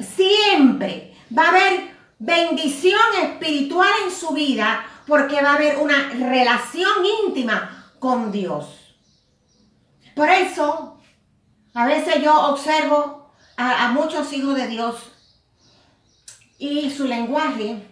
siempre 0.00 1.14
va 1.36 1.44
a 1.44 1.48
haber 1.50 1.94
bendición 2.18 2.98
espiritual 3.22 3.90
en 4.06 4.10
su 4.10 4.30
vida 4.30 4.86
porque 5.06 5.42
va 5.42 5.50
a 5.50 5.54
haber 5.56 5.76
una 5.76 6.08
relación 6.08 7.04
íntima 7.26 7.92
con 7.98 8.32
Dios. 8.32 8.96
Por 10.14 10.30
eso, 10.30 10.98
a 11.74 11.86
veces 11.86 12.22
yo 12.22 12.48
observo 12.48 13.30
a, 13.58 13.88
muchos 13.92 14.32
hijos 14.32 14.54
de 14.54 14.68
Dios 14.68 15.12
y 16.58 16.90
su 16.90 17.04
lenguaje, 17.04 17.86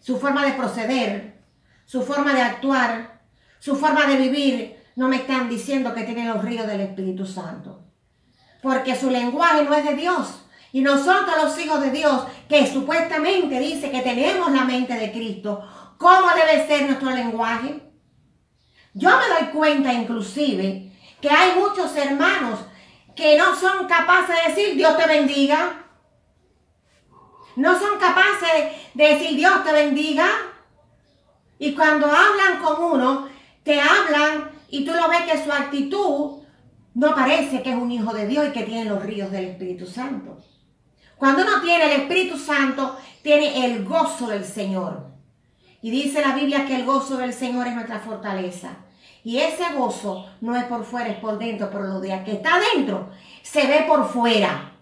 su 0.00 0.18
forma 0.18 0.46
de 0.46 0.52
proceder, 0.52 1.44
su 1.84 2.02
forma 2.02 2.32
de 2.32 2.40
actuar, 2.40 3.20
su 3.58 3.76
forma 3.76 4.06
de 4.06 4.16
vivir, 4.16 4.82
no 4.96 5.08
me 5.08 5.16
están 5.16 5.50
diciendo 5.50 5.92
que 5.92 6.04
tienen 6.04 6.28
los 6.28 6.42
ríos 6.42 6.66
del 6.66 6.80
Espíritu 6.80 7.26
Santo. 7.26 7.85
Porque 8.62 8.96
su 8.96 9.10
lenguaje 9.10 9.64
no 9.64 9.74
es 9.74 9.84
de 9.84 9.94
Dios. 9.94 10.46
Y 10.72 10.82
nosotros 10.82 11.36
los 11.42 11.58
hijos 11.58 11.80
de 11.80 11.90
Dios, 11.90 12.24
que 12.48 12.66
supuestamente 12.66 13.58
dice 13.60 13.90
que 13.90 14.02
tenemos 14.02 14.50
la 14.52 14.64
mente 14.64 14.94
de 14.94 15.12
Cristo, 15.12 15.66
¿cómo 15.98 16.28
debe 16.34 16.66
ser 16.66 16.86
nuestro 16.86 17.10
lenguaje? 17.10 17.80
Yo 18.92 19.10
me 19.10 19.28
doy 19.28 19.52
cuenta 19.52 19.92
inclusive 19.92 20.92
que 21.20 21.30
hay 21.30 21.58
muchos 21.58 21.94
hermanos 21.96 22.60
que 23.14 23.36
no 23.36 23.56
son 23.56 23.86
capaces 23.86 24.36
de 24.36 24.50
decir 24.50 24.76
Dios 24.76 24.96
te 24.96 25.06
bendiga. 25.06 25.84
No 27.56 27.78
son 27.78 27.98
capaces 27.98 28.72
de 28.94 29.04
decir 29.14 29.36
Dios 29.36 29.64
te 29.64 29.72
bendiga. 29.72 30.28
Y 31.58 31.74
cuando 31.74 32.06
hablan 32.06 32.62
con 32.62 32.82
uno, 32.82 33.28
te 33.62 33.80
hablan 33.80 34.50
y 34.68 34.84
tú 34.84 34.92
lo 34.92 35.08
ves 35.08 35.22
que 35.22 35.42
su 35.42 35.50
actitud 35.50 36.42
no 36.96 37.14
parece 37.14 37.62
que 37.62 37.70
es 37.70 37.76
un 37.76 37.92
hijo 37.92 38.14
de 38.14 38.26
Dios 38.26 38.48
y 38.48 38.52
que 38.52 38.62
tiene 38.62 38.86
los 38.86 39.02
ríos 39.02 39.30
del 39.30 39.44
Espíritu 39.44 39.84
Santo. 39.86 40.38
Cuando 41.18 41.42
uno 41.42 41.60
tiene 41.62 41.84
el 41.84 42.00
Espíritu 42.00 42.38
Santo, 42.38 42.96
tiene 43.20 43.66
el 43.66 43.84
gozo 43.84 44.28
del 44.28 44.46
Señor. 44.46 45.08
Y 45.82 45.90
dice 45.90 46.22
la 46.22 46.34
Biblia 46.34 46.64
que 46.64 46.74
el 46.74 46.86
gozo 46.86 47.18
del 47.18 47.34
Señor 47.34 47.66
es 47.66 47.74
nuestra 47.74 48.00
fortaleza. 48.00 48.78
Y 49.22 49.40
ese 49.40 49.74
gozo 49.76 50.24
no 50.40 50.56
es 50.56 50.64
por 50.64 50.86
fuera, 50.86 51.10
es 51.10 51.18
por 51.18 51.38
dentro, 51.38 51.70
por 51.70 51.82
lo 51.82 52.00
de 52.00 52.24
que 52.24 52.32
está 52.32 52.58
dentro, 52.74 53.10
se 53.42 53.66
ve 53.66 53.84
por 53.86 54.08
fuera. 54.08 54.72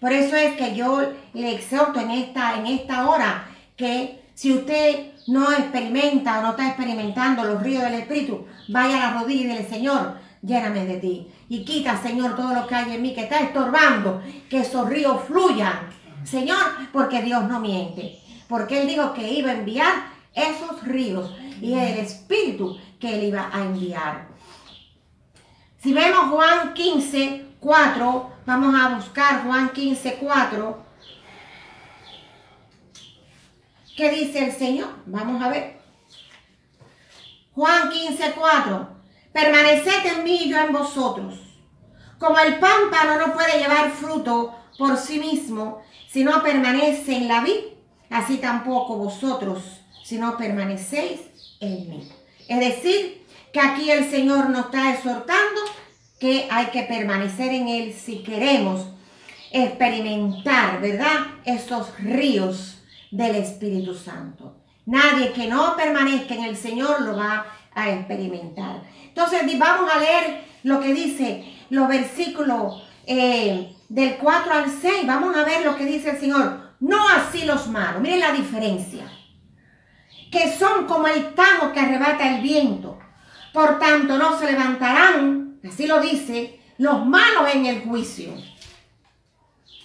Por 0.00 0.12
eso 0.12 0.36
es 0.36 0.56
que 0.56 0.76
yo 0.76 1.02
le 1.32 1.52
exhorto 1.52 1.98
en 1.98 2.12
esta, 2.12 2.60
en 2.60 2.68
esta 2.68 3.08
hora 3.10 3.48
que 3.74 4.22
si 4.34 4.52
usted 4.52 5.14
no 5.26 5.50
experimenta 5.50 6.38
o 6.38 6.42
no 6.42 6.50
está 6.50 6.68
experimentando 6.68 7.42
los 7.42 7.60
ríos 7.60 7.82
del 7.82 7.94
Espíritu, 7.94 8.46
vaya 8.68 8.98
a 8.98 9.10
la 9.10 9.20
rodilla 9.20 9.58
y 9.58 9.64
Señor, 9.64 10.14
lléname 10.42 10.84
de 10.86 10.98
ti. 10.98 11.32
Y 11.48 11.64
quita, 11.64 12.00
Señor, 12.00 12.36
todo 12.36 12.54
lo 12.54 12.66
que 12.66 12.74
hay 12.74 12.94
en 12.94 13.02
mí 13.02 13.14
que 13.14 13.22
está 13.22 13.40
estorbando, 13.40 14.22
que 14.50 14.60
esos 14.60 14.88
ríos 14.88 15.22
fluyan. 15.26 15.90
Señor, 16.24 16.58
porque 16.92 17.22
Dios 17.22 17.44
no 17.44 17.60
miente. 17.60 18.20
Porque 18.48 18.82
Él 18.82 18.88
dijo 18.88 19.12
que 19.14 19.32
iba 19.32 19.50
a 19.50 19.54
enviar 19.54 20.16
esos 20.36 20.82
ríos 20.82 21.34
y 21.60 21.72
el 21.72 21.98
Espíritu 21.98 22.78
que 23.00 23.18
él 23.18 23.24
iba 23.24 23.50
a 23.52 23.62
enviar. 23.62 24.28
Si 25.82 25.92
vemos 25.92 26.30
Juan 26.30 26.74
15, 26.74 27.46
4, 27.58 28.30
vamos 28.44 28.74
a 28.74 28.96
buscar 28.96 29.44
Juan 29.44 29.70
15, 29.70 30.18
4. 30.20 30.86
¿Qué 33.96 34.10
dice 34.10 34.44
el 34.44 34.52
Señor? 34.52 34.90
Vamos 35.06 35.42
a 35.42 35.48
ver. 35.48 35.80
Juan 37.54 37.88
15, 37.88 38.34
4. 38.38 38.95
Permaneced 39.36 40.06
en 40.06 40.24
mí 40.24 40.44
y 40.44 40.48
yo 40.48 40.56
en 40.56 40.72
vosotros. 40.72 41.34
Como 42.18 42.38
el 42.38 42.58
pámpano 42.58 43.18
no 43.18 43.34
puede 43.34 43.58
llevar 43.58 43.90
fruto 43.90 44.56
por 44.78 44.96
sí 44.96 45.18
mismo 45.18 45.82
si 46.10 46.24
no 46.24 46.42
permanece 46.42 47.14
en 47.14 47.28
la 47.28 47.42
vid, 47.42 47.60
así 48.08 48.38
tampoco 48.38 48.96
vosotros 48.96 49.62
si 50.02 50.16
no 50.16 50.38
permanecéis 50.38 51.20
en 51.60 51.90
mí. 51.90 52.08
Es 52.48 52.60
decir, 52.60 53.26
que 53.52 53.60
aquí 53.60 53.90
el 53.90 54.10
Señor 54.10 54.48
nos 54.48 54.66
está 54.66 54.94
exhortando 54.94 55.60
que 56.18 56.48
hay 56.50 56.68
que 56.68 56.84
permanecer 56.84 57.52
en 57.52 57.68
Él 57.68 57.92
si 57.92 58.22
queremos 58.22 58.86
experimentar, 59.52 60.80
¿verdad? 60.80 61.26
Estos 61.44 61.88
ríos 61.98 62.78
del 63.10 63.36
Espíritu 63.36 63.94
Santo. 63.94 64.56
Nadie 64.86 65.32
que 65.32 65.46
no 65.46 65.76
permanezca 65.76 66.34
en 66.34 66.44
el 66.44 66.56
Señor 66.56 67.02
lo 67.02 67.16
va 67.16 67.44
a 67.76 67.90
experimentar. 67.90 68.82
Entonces 69.04 69.42
vamos 69.56 69.88
a 69.94 70.00
leer 70.00 70.44
lo 70.64 70.80
que 70.80 70.92
dice 70.92 71.54
los 71.70 71.86
versículos 71.86 72.82
del 73.06 74.16
4 74.20 74.52
al 74.52 74.68
6, 74.68 75.06
vamos 75.06 75.36
a 75.36 75.44
ver 75.44 75.64
lo 75.64 75.76
que 75.76 75.84
dice 75.84 76.10
el 76.10 76.18
Señor. 76.18 76.74
No 76.80 77.08
así 77.08 77.44
los 77.44 77.68
malos, 77.68 78.02
miren 78.02 78.20
la 78.20 78.32
diferencia. 78.32 79.04
Que 80.32 80.52
son 80.52 80.86
como 80.86 81.06
el 81.06 81.34
tajo 81.34 81.72
que 81.72 81.80
arrebata 81.80 82.36
el 82.36 82.42
viento. 82.42 82.98
Por 83.52 83.78
tanto, 83.78 84.18
no 84.18 84.38
se 84.38 84.50
levantarán, 84.50 85.60
así 85.66 85.86
lo 85.86 86.00
dice, 86.00 86.60
los 86.78 87.06
malos 87.06 87.54
en 87.54 87.66
el 87.66 87.82
juicio, 87.82 88.34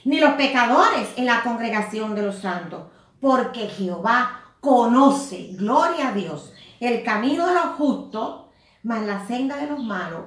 ni 0.03 0.19
los 0.19 0.33
pecadores 0.33 1.09
en 1.15 1.25
la 1.25 1.41
congregación 1.41 2.15
de 2.15 2.23
los 2.23 2.39
santos, 2.39 2.87
porque 3.21 3.69
Jehová 3.69 4.55
conoce, 4.59 5.51
gloria 5.53 6.09
a 6.09 6.11
Dios, 6.11 6.50
el 6.81 7.03
camino 7.03 7.47
de 7.47 7.53
los 7.53 7.65
justos, 7.77 8.45
mas 8.83 9.05
la 9.05 9.25
senda 9.27 9.57
de 9.57 9.67
los 9.67 9.83
malos 9.83 10.25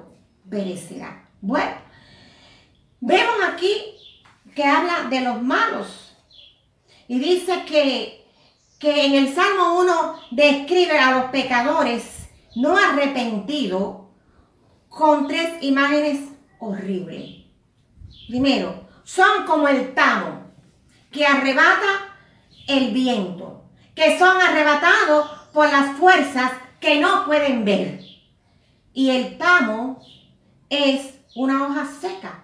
perecerá. 0.49 1.29
Bueno, 1.41 1.75
vemos 3.01 3.35
aquí 3.51 3.75
que 4.55 4.63
habla 4.63 5.03
de 5.09 5.21
los 5.21 5.41
malos 5.41 6.15
y 7.07 7.19
dice 7.19 7.65
que, 7.65 8.25
que 8.79 9.05
en 9.05 9.15
el 9.15 9.35
Salmo 9.35 9.79
1 9.81 10.15
describe 10.31 10.97
a 10.97 11.11
los 11.11 11.25
pecadores 11.25 12.29
no 12.55 12.77
arrepentidos 12.77 13.97
con 14.87 15.27
tres 15.27 15.61
imágenes 15.61 16.29
horribles. 16.59 17.47
Primero, 18.29 18.87
son 19.03 19.45
como 19.45 19.67
el 19.67 19.93
tamo 19.93 20.45
que 21.11 21.25
arrebata 21.25 22.15
el 22.67 22.91
viento, 22.91 23.65
que 23.93 24.17
son 24.17 24.41
arrebatados 24.41 25.29
por 25.55 25.71
las 25.71 25.95
fuerzas 25.95 26.51
que 26.81 26.99
no 26.99 27.25
pueden 27.25 27.63
ver. 27.63 28.01
Y 28.93 29.09
el 29.09 29.37
tamo 29.37 30.05
es 30.69 31.15
una 31.33 31.65
hoja 31.65 31.85
seca, 31.85 32.43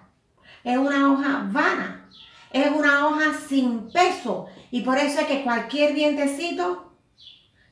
es 0.64 0.78
una 0.78 1.12
hoja 1.12 1.46
vana, 1.52 2.08
es 2.50 2.70
una 2.70 3.06
hoja 3.06 3.34
sin 3.46 3.92
peso. 3.92 4.46
Y 4.70 4.80
por 4.80 4.96
eso 4.96 5.20
es 5.20 5.26
que 5.26 5.44
cualquier 5.44 5.92
vientecito 5.92 6.94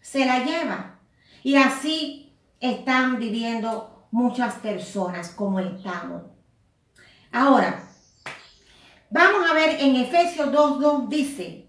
se 0.02 0.26
la 0.26 0.44
lleva. 0.44 0.98
Y 1.42 1.56
así 1.56 2.36
están 2.60 3.18
viviendo 3.18 4.08
muchas 4.10 4.56
personas 4.56 5.30
como 5.30 5.58
el 5.58 5.82
tamo. 5.82 6.34
Ahora, 7.32 7.88
vamos 9.08 9.50
a 9.50 9.54
ver 9.54 9.80
en 9.80 9.96
Efesios 9.96 10.50
2.2 10.50 11.08
dice 11.08 11.66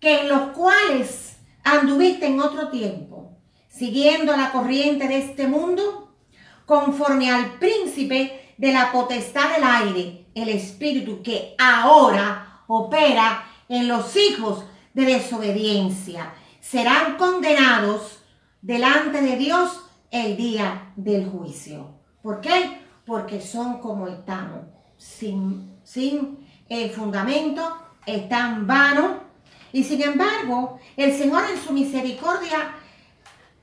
que 0.00 0.22
en 0.22 0.28
los 0.28 0.48
cuales 0.48 1.33
anduviste 1.64 2.26
en 2.26 2.40
otro 2.40 2.68
tiempo, 2.68 3.32
siguiendo 3.68 4.36
la 4.36 4.52
corriente 4.52 5.08
de 5.08 5.18
este 5.18 5.48
mundo, 5.48 6.14
conforme 6.66 7.30
al 7.30 7.58
príncipe 7.58 8.54
de 8.56 8.72
la 8.72 8.92
potestad 8.92 9.54
del 9.54 9.64
aire, 9.64 10.26
el 10.34 10.48
espíritu 10.48 11.22
que 11.22 11.54
ahora 11.58 12.62
opera 12.66 13.44
en 13.68 13.88
los 13.88 14.16
hijos 14.16 14.64
de 14.92 15.04
desobediencia, 15.06 16.34
serán 16.60 17.16
condenados 17.16 18.20
delante 18.62 19.20
de 19.20 19.36
Dios 19.36 19.84
el 20.10 20.36
día 20.36 20.92
del 20.96 21.28
juicio. 21.28 21.88
¿Por 22.22 22.40
qué? 22.40 22.80
Porque 23.04 23.40
son 23.40 23.80
como 23.80 24.06
el 24.06 24.24
tamo, 24.24 24.64
sin, 24.96 25.78
sin 25.82 26.46
eh, 26.68 26.88
fundamento, 26.88 27.76
están 28.06 28.66
vanos. 28.66 29.23
Y 29.74 29.82
sin 29.82 30.00
embargo, 30.02 30.78
el 30.96 31.18
Señor 31.18 31.42
en 31.50 31.60
su 31.60 31.72
misericordia, 31.72 32.76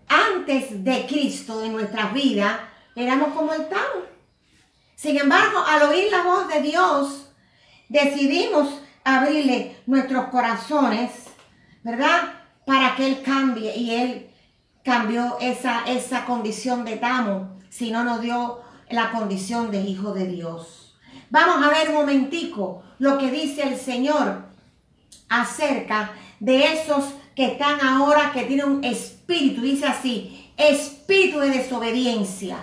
antes 0.10 0.84
de 0.84 1.06
Cristo 1.08 1.64
en 1.64 1.72
nuestras 1.72 2.14
vidas, 2.14 2.60
éramos 2.98 3.30
como 3.30 3.54
el 3.54 3.70
tamo. 3.70 4.04
Sin 4.94 5.18
embargo, 5.18 5.64
al 5.66 5.84
oír 5.84 6.12
la 6.12 6.24
voz 6.24 6.50
de 6.50 6.62
Dios, 6.64 7.32
decidimos 7.88 8.82
abrirle 9.06 9.78
nuestros 9.86 10.26
corazones, 10.26 11.12
¿verdad? 11.82 12.34
Para 12.66 12.94
que 12.98 13.08
Él 13.08 13.22
cambie 13.24 13.74
y 13.78 13.92
Él 13.96 14.30
cambió 14.84 15.38
esa, 15.40 15.86
esa 15.86 16.26
condición 16.26 16.84
de 16.84 16.98
tamo, 16.98 17.58
si 17.70 17.90
no 17.90 18.04
nos 18.04 18.20
dio 18.20 18.60
la 18.90 19.14
condición 19.14 19.72
de 19.72 19.80
hijo 19.80 20.14
de 20.14 20.28
Dios. 20.28 20.94
Vamos 21.30 21.66
a 21.66 21.70
ver 21.70 21.88
un 21.88 21.96
momentico 21.96 22.84
lo 23.00 23.18
que 23.18 23.32
dice 23.32 23.64
el 23.64 23.80
Señor 23.80 24.51
acerca 25.32 26.12
de 26.40 26.74
esos 26.74 27.06
que 27.36 27.54
están 27.54 27.80
ahora, 27.82 28.32
que 28.34 28.44
tienen 28.44 28.66
un 28.66 28.84
espíritu, 28.84 29.62
dice 29.62 29.88
así, 29.88 30.52
espíritu 30.58 31.40
de 31.40 31.50
desobediencia. 31.50 32.58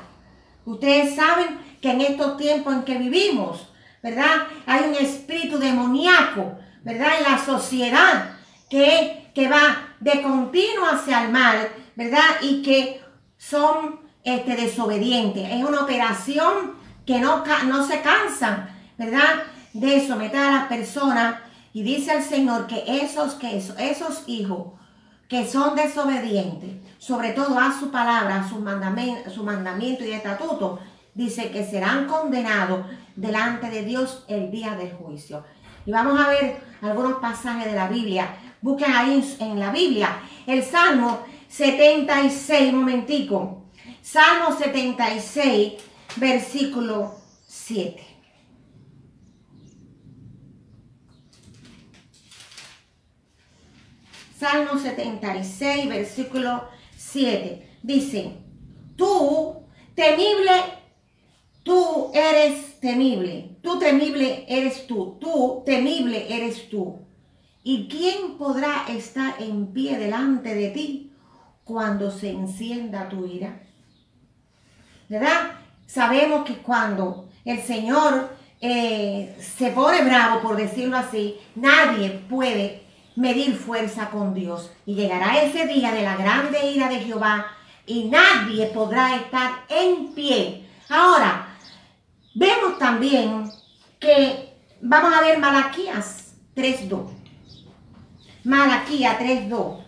Ustedes 0.65 1.17
saben 1.17 1.59
que 1.81 1.91
en 1.91 2.03
estos 2.03 2.37
tiempos 2.37 2.75
en 2.75 2.83
que 2.83 2.99
vivimos, 2.99 3.69
¿verdad? 4.03 4.47
Hay 4.67 4.85
un 4.89 4.95
espíritu 4.95 5.59
demoníaco, 5.59 6.59
¿verdad? 6.85 7.19
En 7.19 7.33
la 7.33 7.45
sociedad 7.45 8.37
que, 8.69 9.31
que 9.35 9.49
va 9.49 9.95
de 10.01 10.23
continuo 10.23 10.87
hacia 10.87 11.25
el 11.25 11.33
mal, 11.33 11.69
¿verdad? 11.97 12.43
Y 12.43 12.63
que 12.63 13.01
son 13.39 14.01
este, 14.23 14.57
desobedientes. 14.57 15.49
Es 15.51 15.65
una 15.65 15.83
operación 15.83 16.75
que 17.07 17.19
no, 17.19 17.43
no 17.67 17.87
se 17.87 18.03
cansan, 18.03 18.69
¿verdad? 18.99 19.45
De 19.73 20.07
someter 20.07 20.41
a 20.41 20.53
las 20.53 20.65
personas. 20.67 21.37
Y 21.79 21.85
dice 21.85 22.12
el 22.12 22.25
Señor 22.25 22.67
que 22.67 22.83
esos, 23.05 23.35
que 23.35 23.57
esos 23.57 24.25
hijos 24.27 24.73
que 25.29 25.47
son 25.47 25.77
desobedientes, 25.77 26.71
sobre 26.99 27.31
todo 27.31 27.57
a 27.57 27.73
su 27.79 27.93
palabra, 27.93 28.41
a 28.41 28.49
su 28.49 28.59
mandamiento, 28.59 29.31
su 29.31 29.45
mandamiento 29.45 30.05
y 30.05 30.11
estatuto, 30.11 30.81
dice 31.14 31.53
que 31.53 31.64
serán 31.64 32.09
condenados 32.09 32.85
delante 33.14 33.71
de 33.71 33.85
Dios 33.85 34.25
el 34.27 34.51
día 34.51 34.75
del 34.75 34.91
juicio. 34.91 35.45
Y 35.87 35.93
vamos 35.93 36.21
a 36.21 36.27
ver 36.27 36.61
algunos 36.83 37.21
pasajes 37.21 37.67
de 37.67 37.77
la 37.77 37.87
Biblia. 37.87 38.35
Busquen 38.61 38.93
ahí 38.93 39.37
en 39.38 39.61
la 39.61 39.71
Biblia 39.71 40.19
el 40.49 40.64
Salmo 40.64 41.21
76, 41.47 42.73
momentico. 42.73 43.62
Salmo 44.03 44.51
76, 44.51 45.75
versículo 46.17 47.14
7. 47.47 48.08
Salmo 54.38 54.79
76, 54.79 55.88
versículo 55.88 56.68
7. 56.96 57.68
Dice, 57.83 58.33
tú, 58.96 59.64
temible, 59.94 60.53
tú 61.62 62.11
eres 62.14 62.79
temible. 62.81 63.57
Tú 63.62 63.79
temible 63.79 64.44
eres 64.48 64.87
tú. 64.87 65.18
Tú 65.20 65.62
temible 65.66 66.33
eres 66.35 66.68
tú. 66.68 67.01
¿Y 67.64 67.88
quién 67.88 68.38
podrá 68.38 68.87
estar 68.88 69.42
en 69.42 69.72
pie 69.72 69.98
delante 69.98 70.55
de 70.55 70.68
ti? 70.70 71.09
cuando 71.68 72.11
se 72.11 72.31
encienda 72.31 73.11
tu 73.11 73.27
ira. 73.27 73.61
¿Verdad? 75.11 75.53
Sabemos 75.87 76.46
que 76.46 76.57
cuando 76.57 77.29
el 77.44 77.61
Señor 77.61 78.31
eh, 78.59 79.37
se 79.38 79.70
pone 79.72 80.03
bravo, 80.03 80.40
por 80.40 80.57
decirlo 80.57 80.96
así, 80.96 81.37
nadie 81.55 82.09
puede 82.09 82.88
medir 83.19 83.57
fuerza 83.57 84.11
con 84.11 84.33
Dios. 84.33 84.71
Y 84.87 84.95
llegará 84.95 85.43
ese 85.43 85.67
día 85.67 85.91
de 85.93 86.03
la 86.03 86.17
grande 86.17 86.71
ira 86.71 86.89
de 86.89 87.01
Jehová 87.01 87.47
y 87.85 88.05
nadie 88.05 88.67
podrá 88.67 89.17
estar 89.17 89.65
en 89.69 90.15
pie. 90.15 90.65
Ahora, 90.89 91.59
vemos 92.35 92.79
también 92.79 93.51
que 93.99 94.55
vamos 94.81 95.13
a 95.13 95.21
ver 95.21 95.39
Malaquías 95.39 96.35
3.2. 96.55 97.09
Malaquías 98.45 99.19
3.2. 99.19 99.85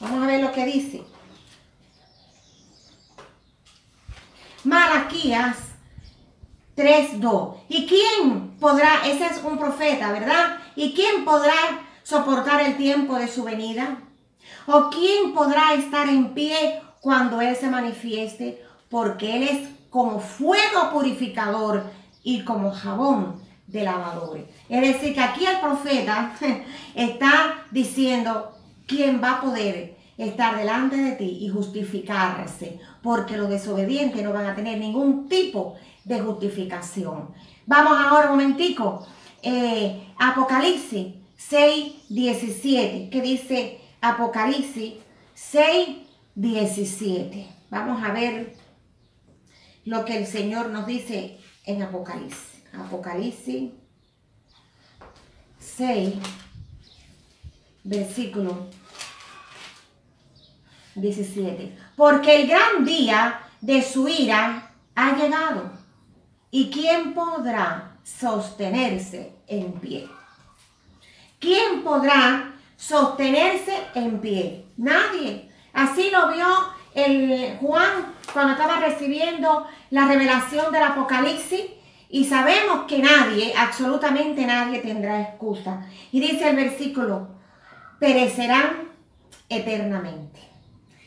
Vamos 0.00 0.22
a 0.22 0.26
ver 0.26 0.40
lo 0.40 0.52
que 0.52 0.66
dice. 0.66 1.02
Malaquías 4.62 5.56
3.2. 6.76 7.56
¿Y 7.68 7.86
quién 7.86 8.56
podrá, 8.60 9.04
ese 9.04 9.26
es 9.26 9.42
un 9.42 9.58
profeta, 9.58 10.12
¿verdad? 10.12 10.58
¿Y 10.76 10.94
quién 10.94 11.24
podrá 11.24 11.85
soportar 12.06 12.60
el 12.60 12.76
tiempo 12.76 13.16
de 13.16 13.26
su 13.26 13.42
venida? 13.42 13.98
¿O 14.66 14.90
quién 14.90 15.34
podrá 15.34 15.74
estar 15.74 16.08
en 16.08 16.34
pie 16.34 16.80
cuando 17.00 17.40
Él 17.40 17.56
se 17.56 17.68
manifieste? 17.68 18.62
Porque 18.88 19.36
Él 19.36 19.42
es 19.42 19.68
como 19.90 20.20
fuego 20.20 20.90
purificador 20.92 21.82
y 22.22 22.44
como 22.44 22.70
jabón 22.70 23.40
de 23.66 23.82
lavadores. 23.82 24.44
Es 24.68 24.80
decir, 24.82 25.14
que 25.14 25.20
aquí 25.20 25.46
el 25.46 25.58
profeta 25.58 26.32
está 26.94 27.64
diciendo, 27.72 28.52
¿quién 28.86 29.20
va 29.20 29.32
a 29.32 29.40
poder 29.40 29.96
estar 30.16 30.56
delante 30.56 30.96
de 30.96 31.12
ti 31.12 31.38
y 31.40 31.48
justificarse? 31.48 32.78
Porque 33.02 33.36
los 33.36 33.48
desobedientes 33.48 34.22
no 34.22 34.32
van 34.32 34.46
a 34.46 34.54
tener 34.54 34.78
ningún 34.78 35.28
tipo 35.28 35.74
de 36.04 36.20
justificación. 36.20 37.30
Vamos 37.66 37.98
ahora 37.98 38.30
un 38.30 38.36
momentico. 38.38 39.04
Eh, 39.42 40.06
Apocalipsis 40.18 41.25
6, 41.36 42.08
17. 42.08 43.10
¿Qué 43.10 43.20
dice 43.20 43.80
Apocalipsis 44.00 44.94
6, 45.34 45.88
17? 46.34 47.46
Vamos 47.70 48.02
a 48.02 48.12
ver 48.12 48.56
lo 49.84 50.04
que 50.04 50.16
el 50.18 50.26
Señor 50.26 50.70
nos 50.70 50.86
dice 50.86 51.38
en 51.64 51.82
Apocalipsis. 51.82 52.62
Apocalipsis 52.72 53.70
6, 55.58 56.14
versículo 57.84 58.68
17. 60.94 61.76
Porque 61.96 62.42
el 62.42 62.48
gran 62.48 62.84
día 62.84 63.40
de 63.60 63.82
su 63.82 64.08
ira 64.08 64.72
ha 64.94 65.16
llegado. 65.16 65.70
¿Y 66.50 66.70
quién 66.70 67.14
podrá 67.14 67.98
sostenerse 68.02 69.34
en 69.46 69.72
pie? 69.74 70.08
¿Quién 71.38 71.82
podrá 71.82 72.54
sostenerse 72.76 73.74
en 73.94 74.20
pie? 74.20 74.66
Nadie. 74.76 75.50
Así 75.72 76.10
lo 76.10 76.32
vio 76.32 76.46
el 76.94 77.58
Juan 77.60 78.14
cuando 78.32 78.52
estaba 78.52 78.80
recibiendo 78.80 79.66
la 79.90 80.06
revelación 80.06 80.72
del 80.72 80.82
Apocalipsis. 80.82 81.64
Y 82.08 82.24
sabemos 82.24 82.86
que 82.86 83.00
nadie, 83.00 83.52
absolutamente 83.56 84.46
nadie 84.46 84.78
tendrá 84.78 85.20
excusa. 85.20 85.86
Y 86.12 86.20
dice 86.20 86.48
el 86.48 86.56
versículo, 86.56 87.28
perecerán 87.98 88.88
eternamente. 89.48 90.40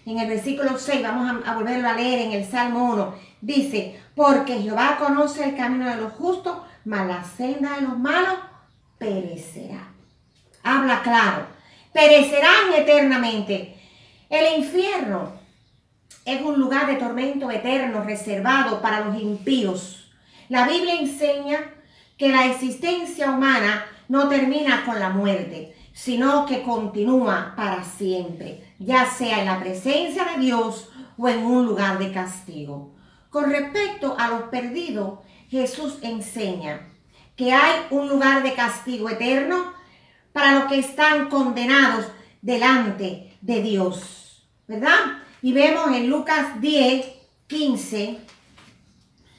En 0.05 0.19
el 0.19 0.27
versículo 0.27 0.77
6, 0.77 1.03
vamos 1.03 1.45
a, 1.45 1.55
volverlo 1.55 1.87
a 1.87 1.93
leer 1.93 2.19
en 2.19 2.31
el 2.31 2.45
Salmo 2.45 2.91
1, 2.93 3.13
dice, 3.41 4.01
porque 4.15 4.59
Jehová 4.59 4.97
conoce 4.97 5.43
el 5.43 5.55
camino 5.55 5.87
de 5.87 5.97
los 5.97 6.13
justos, 6.13 6.57
mas 6.85 7.07
la 7.07 7.23
senda 7.23 7.75
de 7.75 7.81
los 7.81 7.97
malos 7.97 8.35
perecerá. 8.97 9.88
Habla 10.71 11.01
claro, 11.01 11.47
perecerán 11.91 12.71
eternamente. 12.77 13.75
El 14.29 14.59
infierno 14.59 15.31
es 16.23 16.43
un 16.43 16.59
lugar 16.59 16.85
de 16.85 16.97
tormento 16.97 17.49
eterno 17.49 18.03
reservado 18.03 18.79
para 18.79 18.99
los 18.99 19.19
impíos. 19.19 20.11
La 20.47 20.67
Biblia 20.67 20.93
enseña 20.93 21.73
que 22.19 22.29
la 22.29 22.45
existencia 22.45 23.31
humana 23.31 23.83
no 24.09 24.29
termina 24.29 24.85
con 24.85 24.99
la 24.99 25.09
muerte, 25.09 25.75
sino 25.91 26.45
que 26.45 26.61
continúa 26.61 27.53
para 27.55 27.83
siempre, 27.83 28.63
ya 28.77 29.07
sea 29.07 29.39
en 29.39 29.47
la 29.47 29.59
presencia 29.59 30.23
de 30.25 30.39
Dios 30.39 30.91
o 31.17 31.27
en 31.27 31.47
un 31.47 31.65
lugar 31.65 31.97
de 31.97 32.11
castigo. 32.11 32.93
Con 33.31 33.49
respecto 33.49 34.15
a 34.19 34.27
los 34.27 34.43
perdidos, 34.43 35.17
Jesús 35.49 35.97
enseña 36.03 36.89
que 37.35 37.53
hay 37.53 37.87
un 37.89 38.07
lugar 38.07 38.43
de 38.43 38.53
castigo 38.53 39.09
eterno 39.09 39.78
para 40.31 40.53
los 40.53 40.63
que 40.65 40.79
están 40.79 41.29
condenados 41.29 42.07
delante 42.41 43.37
de 43.41 43.61
Dios, 43.61 44.47
¿verdad? 44.67 45.23
Y 45.41 45.53
vemos 45.53 45.91
en 45.95 46.09
Lucas 46.09 46.59
10, 46.61 47.05
15, 47.47 48.19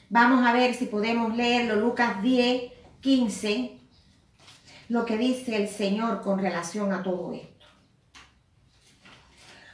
vamos 0.09 0.45
a 0.45 0.53
ver 0.53 0.73
si 0.73 0.85
podemos 0.85 1.35
leerlo, 1.35 1.75
Lucas 1.75 2.21
10, 2.21 2.71
15 3.01 3.81
lo 4.91 5.05
que 5.05 5.17
dice 5.17 5.55
el 5.55 5.69
Señor 5.69 6.21
con 6.21 6.37
relación 6.37 6.91
a 6.91 7.01
todo 7.01 7.31
esto. 7.31 7.65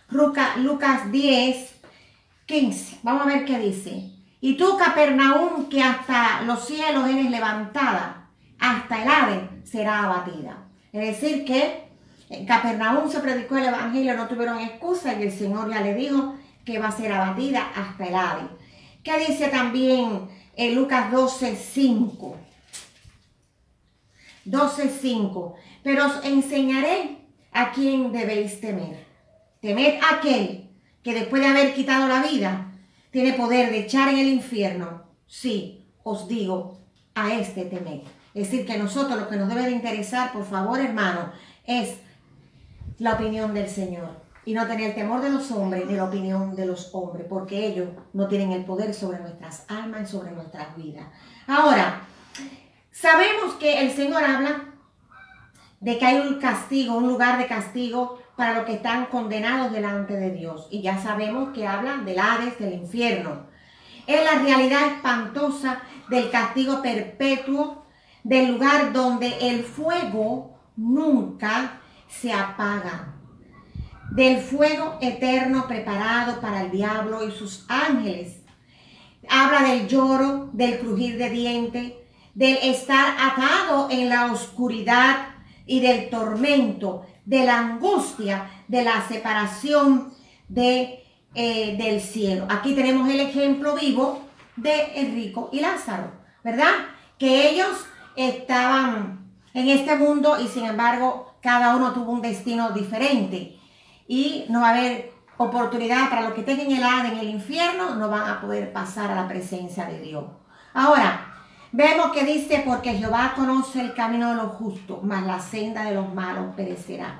Lucas 0.09 1.11
10, 1.11 1.75
15. 2.45 2.99
Vamos 3.01 3.23
a 3.23 3.25
ver 3.25 3.43
qué 3.43 3.57
dice. 3.57 4.11
Y 4.39 4.57
tú, 4.57 4.77
Capernaum, 4.77 5.69
que 5.69 5.81
hasta 5.81 6.43
los 6.43 6.67
cielos 6.67 7.09
eres 7.09 7.31
levantada, 7.31 8.29
hasta 8.59 9.01
el 9.01 9.09
ave 9.09 9.49
será 9.63 10.03
abatida. 10.03 10.66
Es 10.93 11.19
decir, 11.19 11.45
que 11.45 11.87
en 12.29 12.45
Capernaum 12.45 13.09
se 13.09 13.19
predicó 13.19 13.57
el 13.57 13.65
evangelio, 13.65 14.15
no 14.15 14.27
tuvieron 14.27 14.59
excusa 14.59 15.13
y 15.13 15.23
el 15.23 15.31
Señor 15.31 15.69
ya 15.69 15.81
le 15.81 15.93
dijo 15.93 16.35
que 16.65 16.79
va 16.79 16.89
a 16.89 16.91
ser 16.91 17.11
abatida 17.11 17.71
hasta 17.75 18.05
el 18.05 18.15
ave. 18.15 18.43
¿Qué 19.03 19.17
dice 19.19 19.47
también 19.47 20.27
en 20.55 20.75
Lucas 20.75 21.11
12, 21.11 21.55
5? 21.55 22.37
12.5. 24.45 25.53
Pero 25.83 26.05
os 26.05 26.25
enseñaré 26.25 27.17
a 27.53 27.71
quién 27.71 28.11
debéis 28.11 28.59
temer. 28.59 29.05
Temed 29.61 29.99
a 30.01 30.15
aquel 30.15 30.69
que 31.03 31.13
después 31.13 31.41
de 31.41 31.47
haber 31.47 31.73
quitado 31.73 32.07
la 32.07 32.21
vida, 32.21 32.73
tiene 33.11 33.33
poder 33.33 33.71
de 33.71 33.79
echar 33.79 34.09
en 34.09 34.19
el 34.19 34.27
infierno. 34.27 35.03
Sí, 35.25 35.85
os 36.03 36.27
digo, 36.27 36.79
a 37.15 37.33
este 37.33 37.63
temed. 37.65 38.01
Es 38.37 38.51
decir, 38.51 38.65
que 38.65 38.77
nosotros 38.77 39.19
lo 39.19 39.27
que 39.27 39.37
nos 39.37 39.49
debe 39.49 39.63
de 39.63 39.71
interesar, 39.71 40.31
por 40.31 40.45
favor, 40.45 40.79
hermano, 40.79 41.31
es 41.65 41.97
la 42.99 43.13
opinión 43.13 43.53
del 43.53 43.69
Señor. 43.69 44.09
Y 44.45 44.53
no 44.53 44.65
tener 44.65 44.95
temor 44.95 45.21
de 45.21 45.29
los 45.29 45.51
hombres 45.51 45.85
ni 45.87 45.95
la 45.95 46.05
opinión 46.05 46.55
de 46.55 46.65
los 46.65 46.93
hombres, 46.93 47.25
porque 47.27 47.67
ellos 47.67 47.89
no 48.13 48.27
tienen 48.27 48.51
el 48.53 48.63
poder 48.63 48.93
sobre 48.93 49.19
nuestras 49.19 49.65
almas 49.67 50.03
y 50.03 50.05
sobre 50.11 50.31
nuestras 50.31 50.75
vidas. 50.77 51.05
Ahora, 51.47 52.01
Sabemos 52.99 53.53
que 53.59 53.79
el 53.79 53.91
Señor 53.91 54.23
habla 54.23 54.73
de 55.79 55.99
que 55.99 56.05
hay 56.07 56.17
un 56.17 56.39
castigo, 56.39 56.97
un 56.97 57.07
lugar 57.07 57.37
de 57.37 57.45
castigo 57.45 58.19
para 58.35 58.55
los 58.55 58.65
que 58.65 58.73
están 58.73 59.05
condenados 59.05 59.71
delante 59.71 60.15
de 60.15 60.31
Dios. 60.31 60.67
Y 60.71 60.81
ya 60.81 60.97
sabemos 60.97 61.49
que 61.53 61.67
habla 61.67 61.97
del 61.97 62.17
Hades, 62.17 62.57
del 62.57 62.73
infierno. 62.73 63.45
Es 64.07 64.23
la 64.23 64.41
realidad 64.41 64.87
espantosa 64.87 65.79
del 66.09 66.31
castigo 66.31 66.81
perpetuo, 66.81 67.85
del 68.27 68.51
lugar 68.51 68.91
donde 68.91 69.33
el 69.39 69.63
fuego 69.63 70.59
nunca 70.75 71.79
se 72.09 72.33
apaga. 72.33 73.13
Del 74.11 74.39
fuego 74.39 74.97
eterno 74.99 75.65
preparado 75.65 76.41
para 76.41 76.63
el 76.63 76.71
diablo 76.71 77.25
y 77.25 77.31
sus 77.31 77.65
ángeles. 77.69 78.41
Habla 79.29 79.69
del 79.69 79.87
lloro, 79.87 80.49
del 80.51 80.79
crujir 80.79 81.17
de 81.17 81.29
dientes, 81.29 81.93
del 82.33 82.57
estar 82.63 83.15
atado 83.17 83.87
en 83.89 84.09
la 84.09 84.29
oscuridad 84.31 85.29
y 85.65 85.79
del 85.79 86.09
tormento, 86.09 87.05
de 87.23 87.45
la 87.45 87.59
angustia, 87.59 88.49
de 88.67 88.83
la 88.83 89.07
separación 89.07 90.13
de, 90.49 91.01
eh, 91.33 91.77
del 91.77 92.01
cielo. 92.01 92.45
Aquí 92.49 92.73
tenemos 92.73 93.09
el 93.09 93.21
ejemplo 93.21 93.75
vivo 93.75 94.21
de 94.57 94.99
Enrico 94.99 95.49
y 95.53 95.61
Lázaro, 95.61 96.11
¿verdad? 96.43 96.73
Que 97.17 97.51
ellos 97.51 97.85
estaban 98.17 99.31
en 99.53 99.69
este 99.69 99.95
mundo 99.95 100.37
y 100.39 100.47
sin 100.47 100.65
embargo 100.65 101.35
cada 101.41 101.75
uno 101.75 101.93
tuvo 101.93 102.11
un 102.11 102.21
destino 102.21 102.71
diferente. 102.71 103.57
Y 104.07 104.45
no 104.49 104.61
va 104.61 104.69
a 104.69 104.77
haber 104.77 105.13
oportunidad 105.37 106.09
para 106.09 106.23
los 106.23 106.33
que 106.33 106.41
estén 106.41 106.59
en 106.59 106.71
el 106.71 106.83
en 106.83 107.17
el 107.19 107.29
infierno, 107.29 107.95
no 107.95 108.09
van 108.09 108.29
a 108.29 108.41
poder 108.41 108.73
pasar 108.73 109.11
a 109.11 109.15
la 109.15 109.27
presencia 109.27 109.85
de 109.85 110.01
Dios. 110.01 110.25
Ahora, 110.73 111.27
Vemos 111.71 112.11
que 112.11 112.23
dice, 112.23 112.63
porque 112.65 112.93
Jehová 112.93 113.33
conoce 113.35 113.81
el 113.81 113.93
camino 113.93 114.29
de 114.29 114.35
los 114.35 114.53
justos, 114.53 115.03
mas 115.03 115.25
la 115.25 115.39
senda 115.39 115.83
de 115.83 115.93
los 115.93 116.13
malos 116.13 116.55
perecerá. 116.55 117.19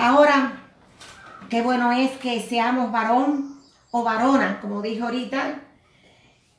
Ahora, 0.00 0.52
qué 1.50 1.60
bueno 1.60 1.90
es 1.90 2.12
que 2.12 2.40
seamos 2.40 2.92
varón 2.92 3.58
o 3.90 4.04
varona, 4.04 4.60
como 4.60 4.82
dijo 4.82 5.06
ahorita, 5.06 5.60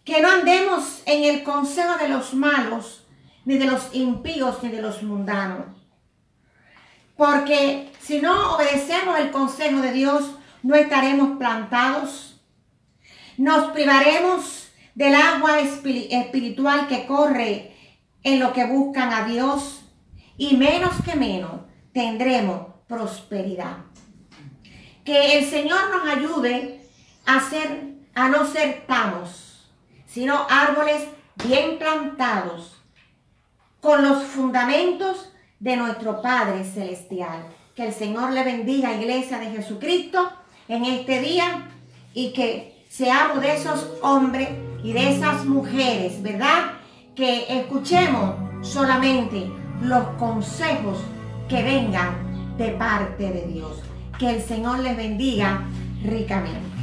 que 0.09 0.21
no 0.21 0.29
andemos 0.29 1.03
en 1.05 1.23
el 1.23 1.43
consejo 1.43 1.97
de 1.97 2.09
los 2.09 2.33
malos, 2.33 3.05
ni 3.45 3.57
de 3.57 3.65
los 3.65 3.93
impíos, 3.93 4.61
ni 4.63 4.69
de 4.69 4.81
los 4.81 5.03
mundanos. 5.03 5.67
Porque 7.15 7.91
si 8.01 8.19
no 8.19 8.55
obedecemos 8.55 9.19
el 9.19 9.31
consejo 9.31 9.81
de 9.81 9.91
Dios, 9.91 10.35
no 10.63 10.75
estaremos 10.75 11.37
plantados, 11.37 12.41
nos 13.37 13.71
privaremos 13.71 14.69
del 14.95 15.15
agua 15.15 15.59
espiritual 15.59 16.87
que 16.87 17.05
corre 17.05 17.75
en 18.23 18.39
lo 18.39 18.51
que 18.51 18.65
buscan 18.65 19.13
a 19.13 19.25
Dios 19.25 19.81
y 20.37 20.57
menos 20.57 20.93
que 21.05 21.15
menos 21.15 21.61
tendremos 21.93 22.67
prosperidad. 22.87 23.77
Que 25.05 25.37
el 25.37 25.49
Señor 25.49 25.89
nos 25.91 26.09
ayude 26.09 26.81
a, 27.25 27.39
ser, 27.39 27.95
a 28.15 28.27
no 28.29 28.45
ser 28.45 28.85
tamos, 28.87 29.48
sino 30.11 30.45
árboles 30.49 31.03
bien 31.45 31.77
plantados 31.77 32.75
con 33.79 34.03
los 34.03 34.23
fundamentos 34.23 35.31
de 35.59 35.77
nuestro 35.77 36.21
Padre 36.21 36.63
Celestial. 36.63 37.45
Que 37.75 37.87
el 37.87 37.93
Señor 37.93 38.31
le 38.31 38.43
bendiga, 38.43 38.93
Iglesia 38.93 39.39
de 39.39 39.51
Jesucristo, 39.51 40.29
en 40.67 40.85
este 40.85 41.21
día 41.21 41.69
y 42.13 42.33
que 42.33 42.85
seamos 42.89 43.41
de 43.41 43.55
esos 43.55 43.87
hombres 44.01 44.49
y 44.83 44.93
de 44.93 45.15
esas 45.15 45.45
mujeres, 45.45 46.21
¿verdad? 46.21 46.73
Que 47.15 47.59
escuchemos 47.59 48.35
solamente 48.61 49.49
los 49.81 50.05
consejos 50.17 50.97
que 51.47 51.63
vengan 51.63 52.57
de 52.57 52.69
parte 52.71 53.31
de 53.31 53.47
Dios. 53.47 53.81
Que 54.17 54.31
el 54.31 54.41
Señor 54.41 54.79
les 54.79 54.97
bendiga 54.97 55.63
ricamente. 56.03 56.78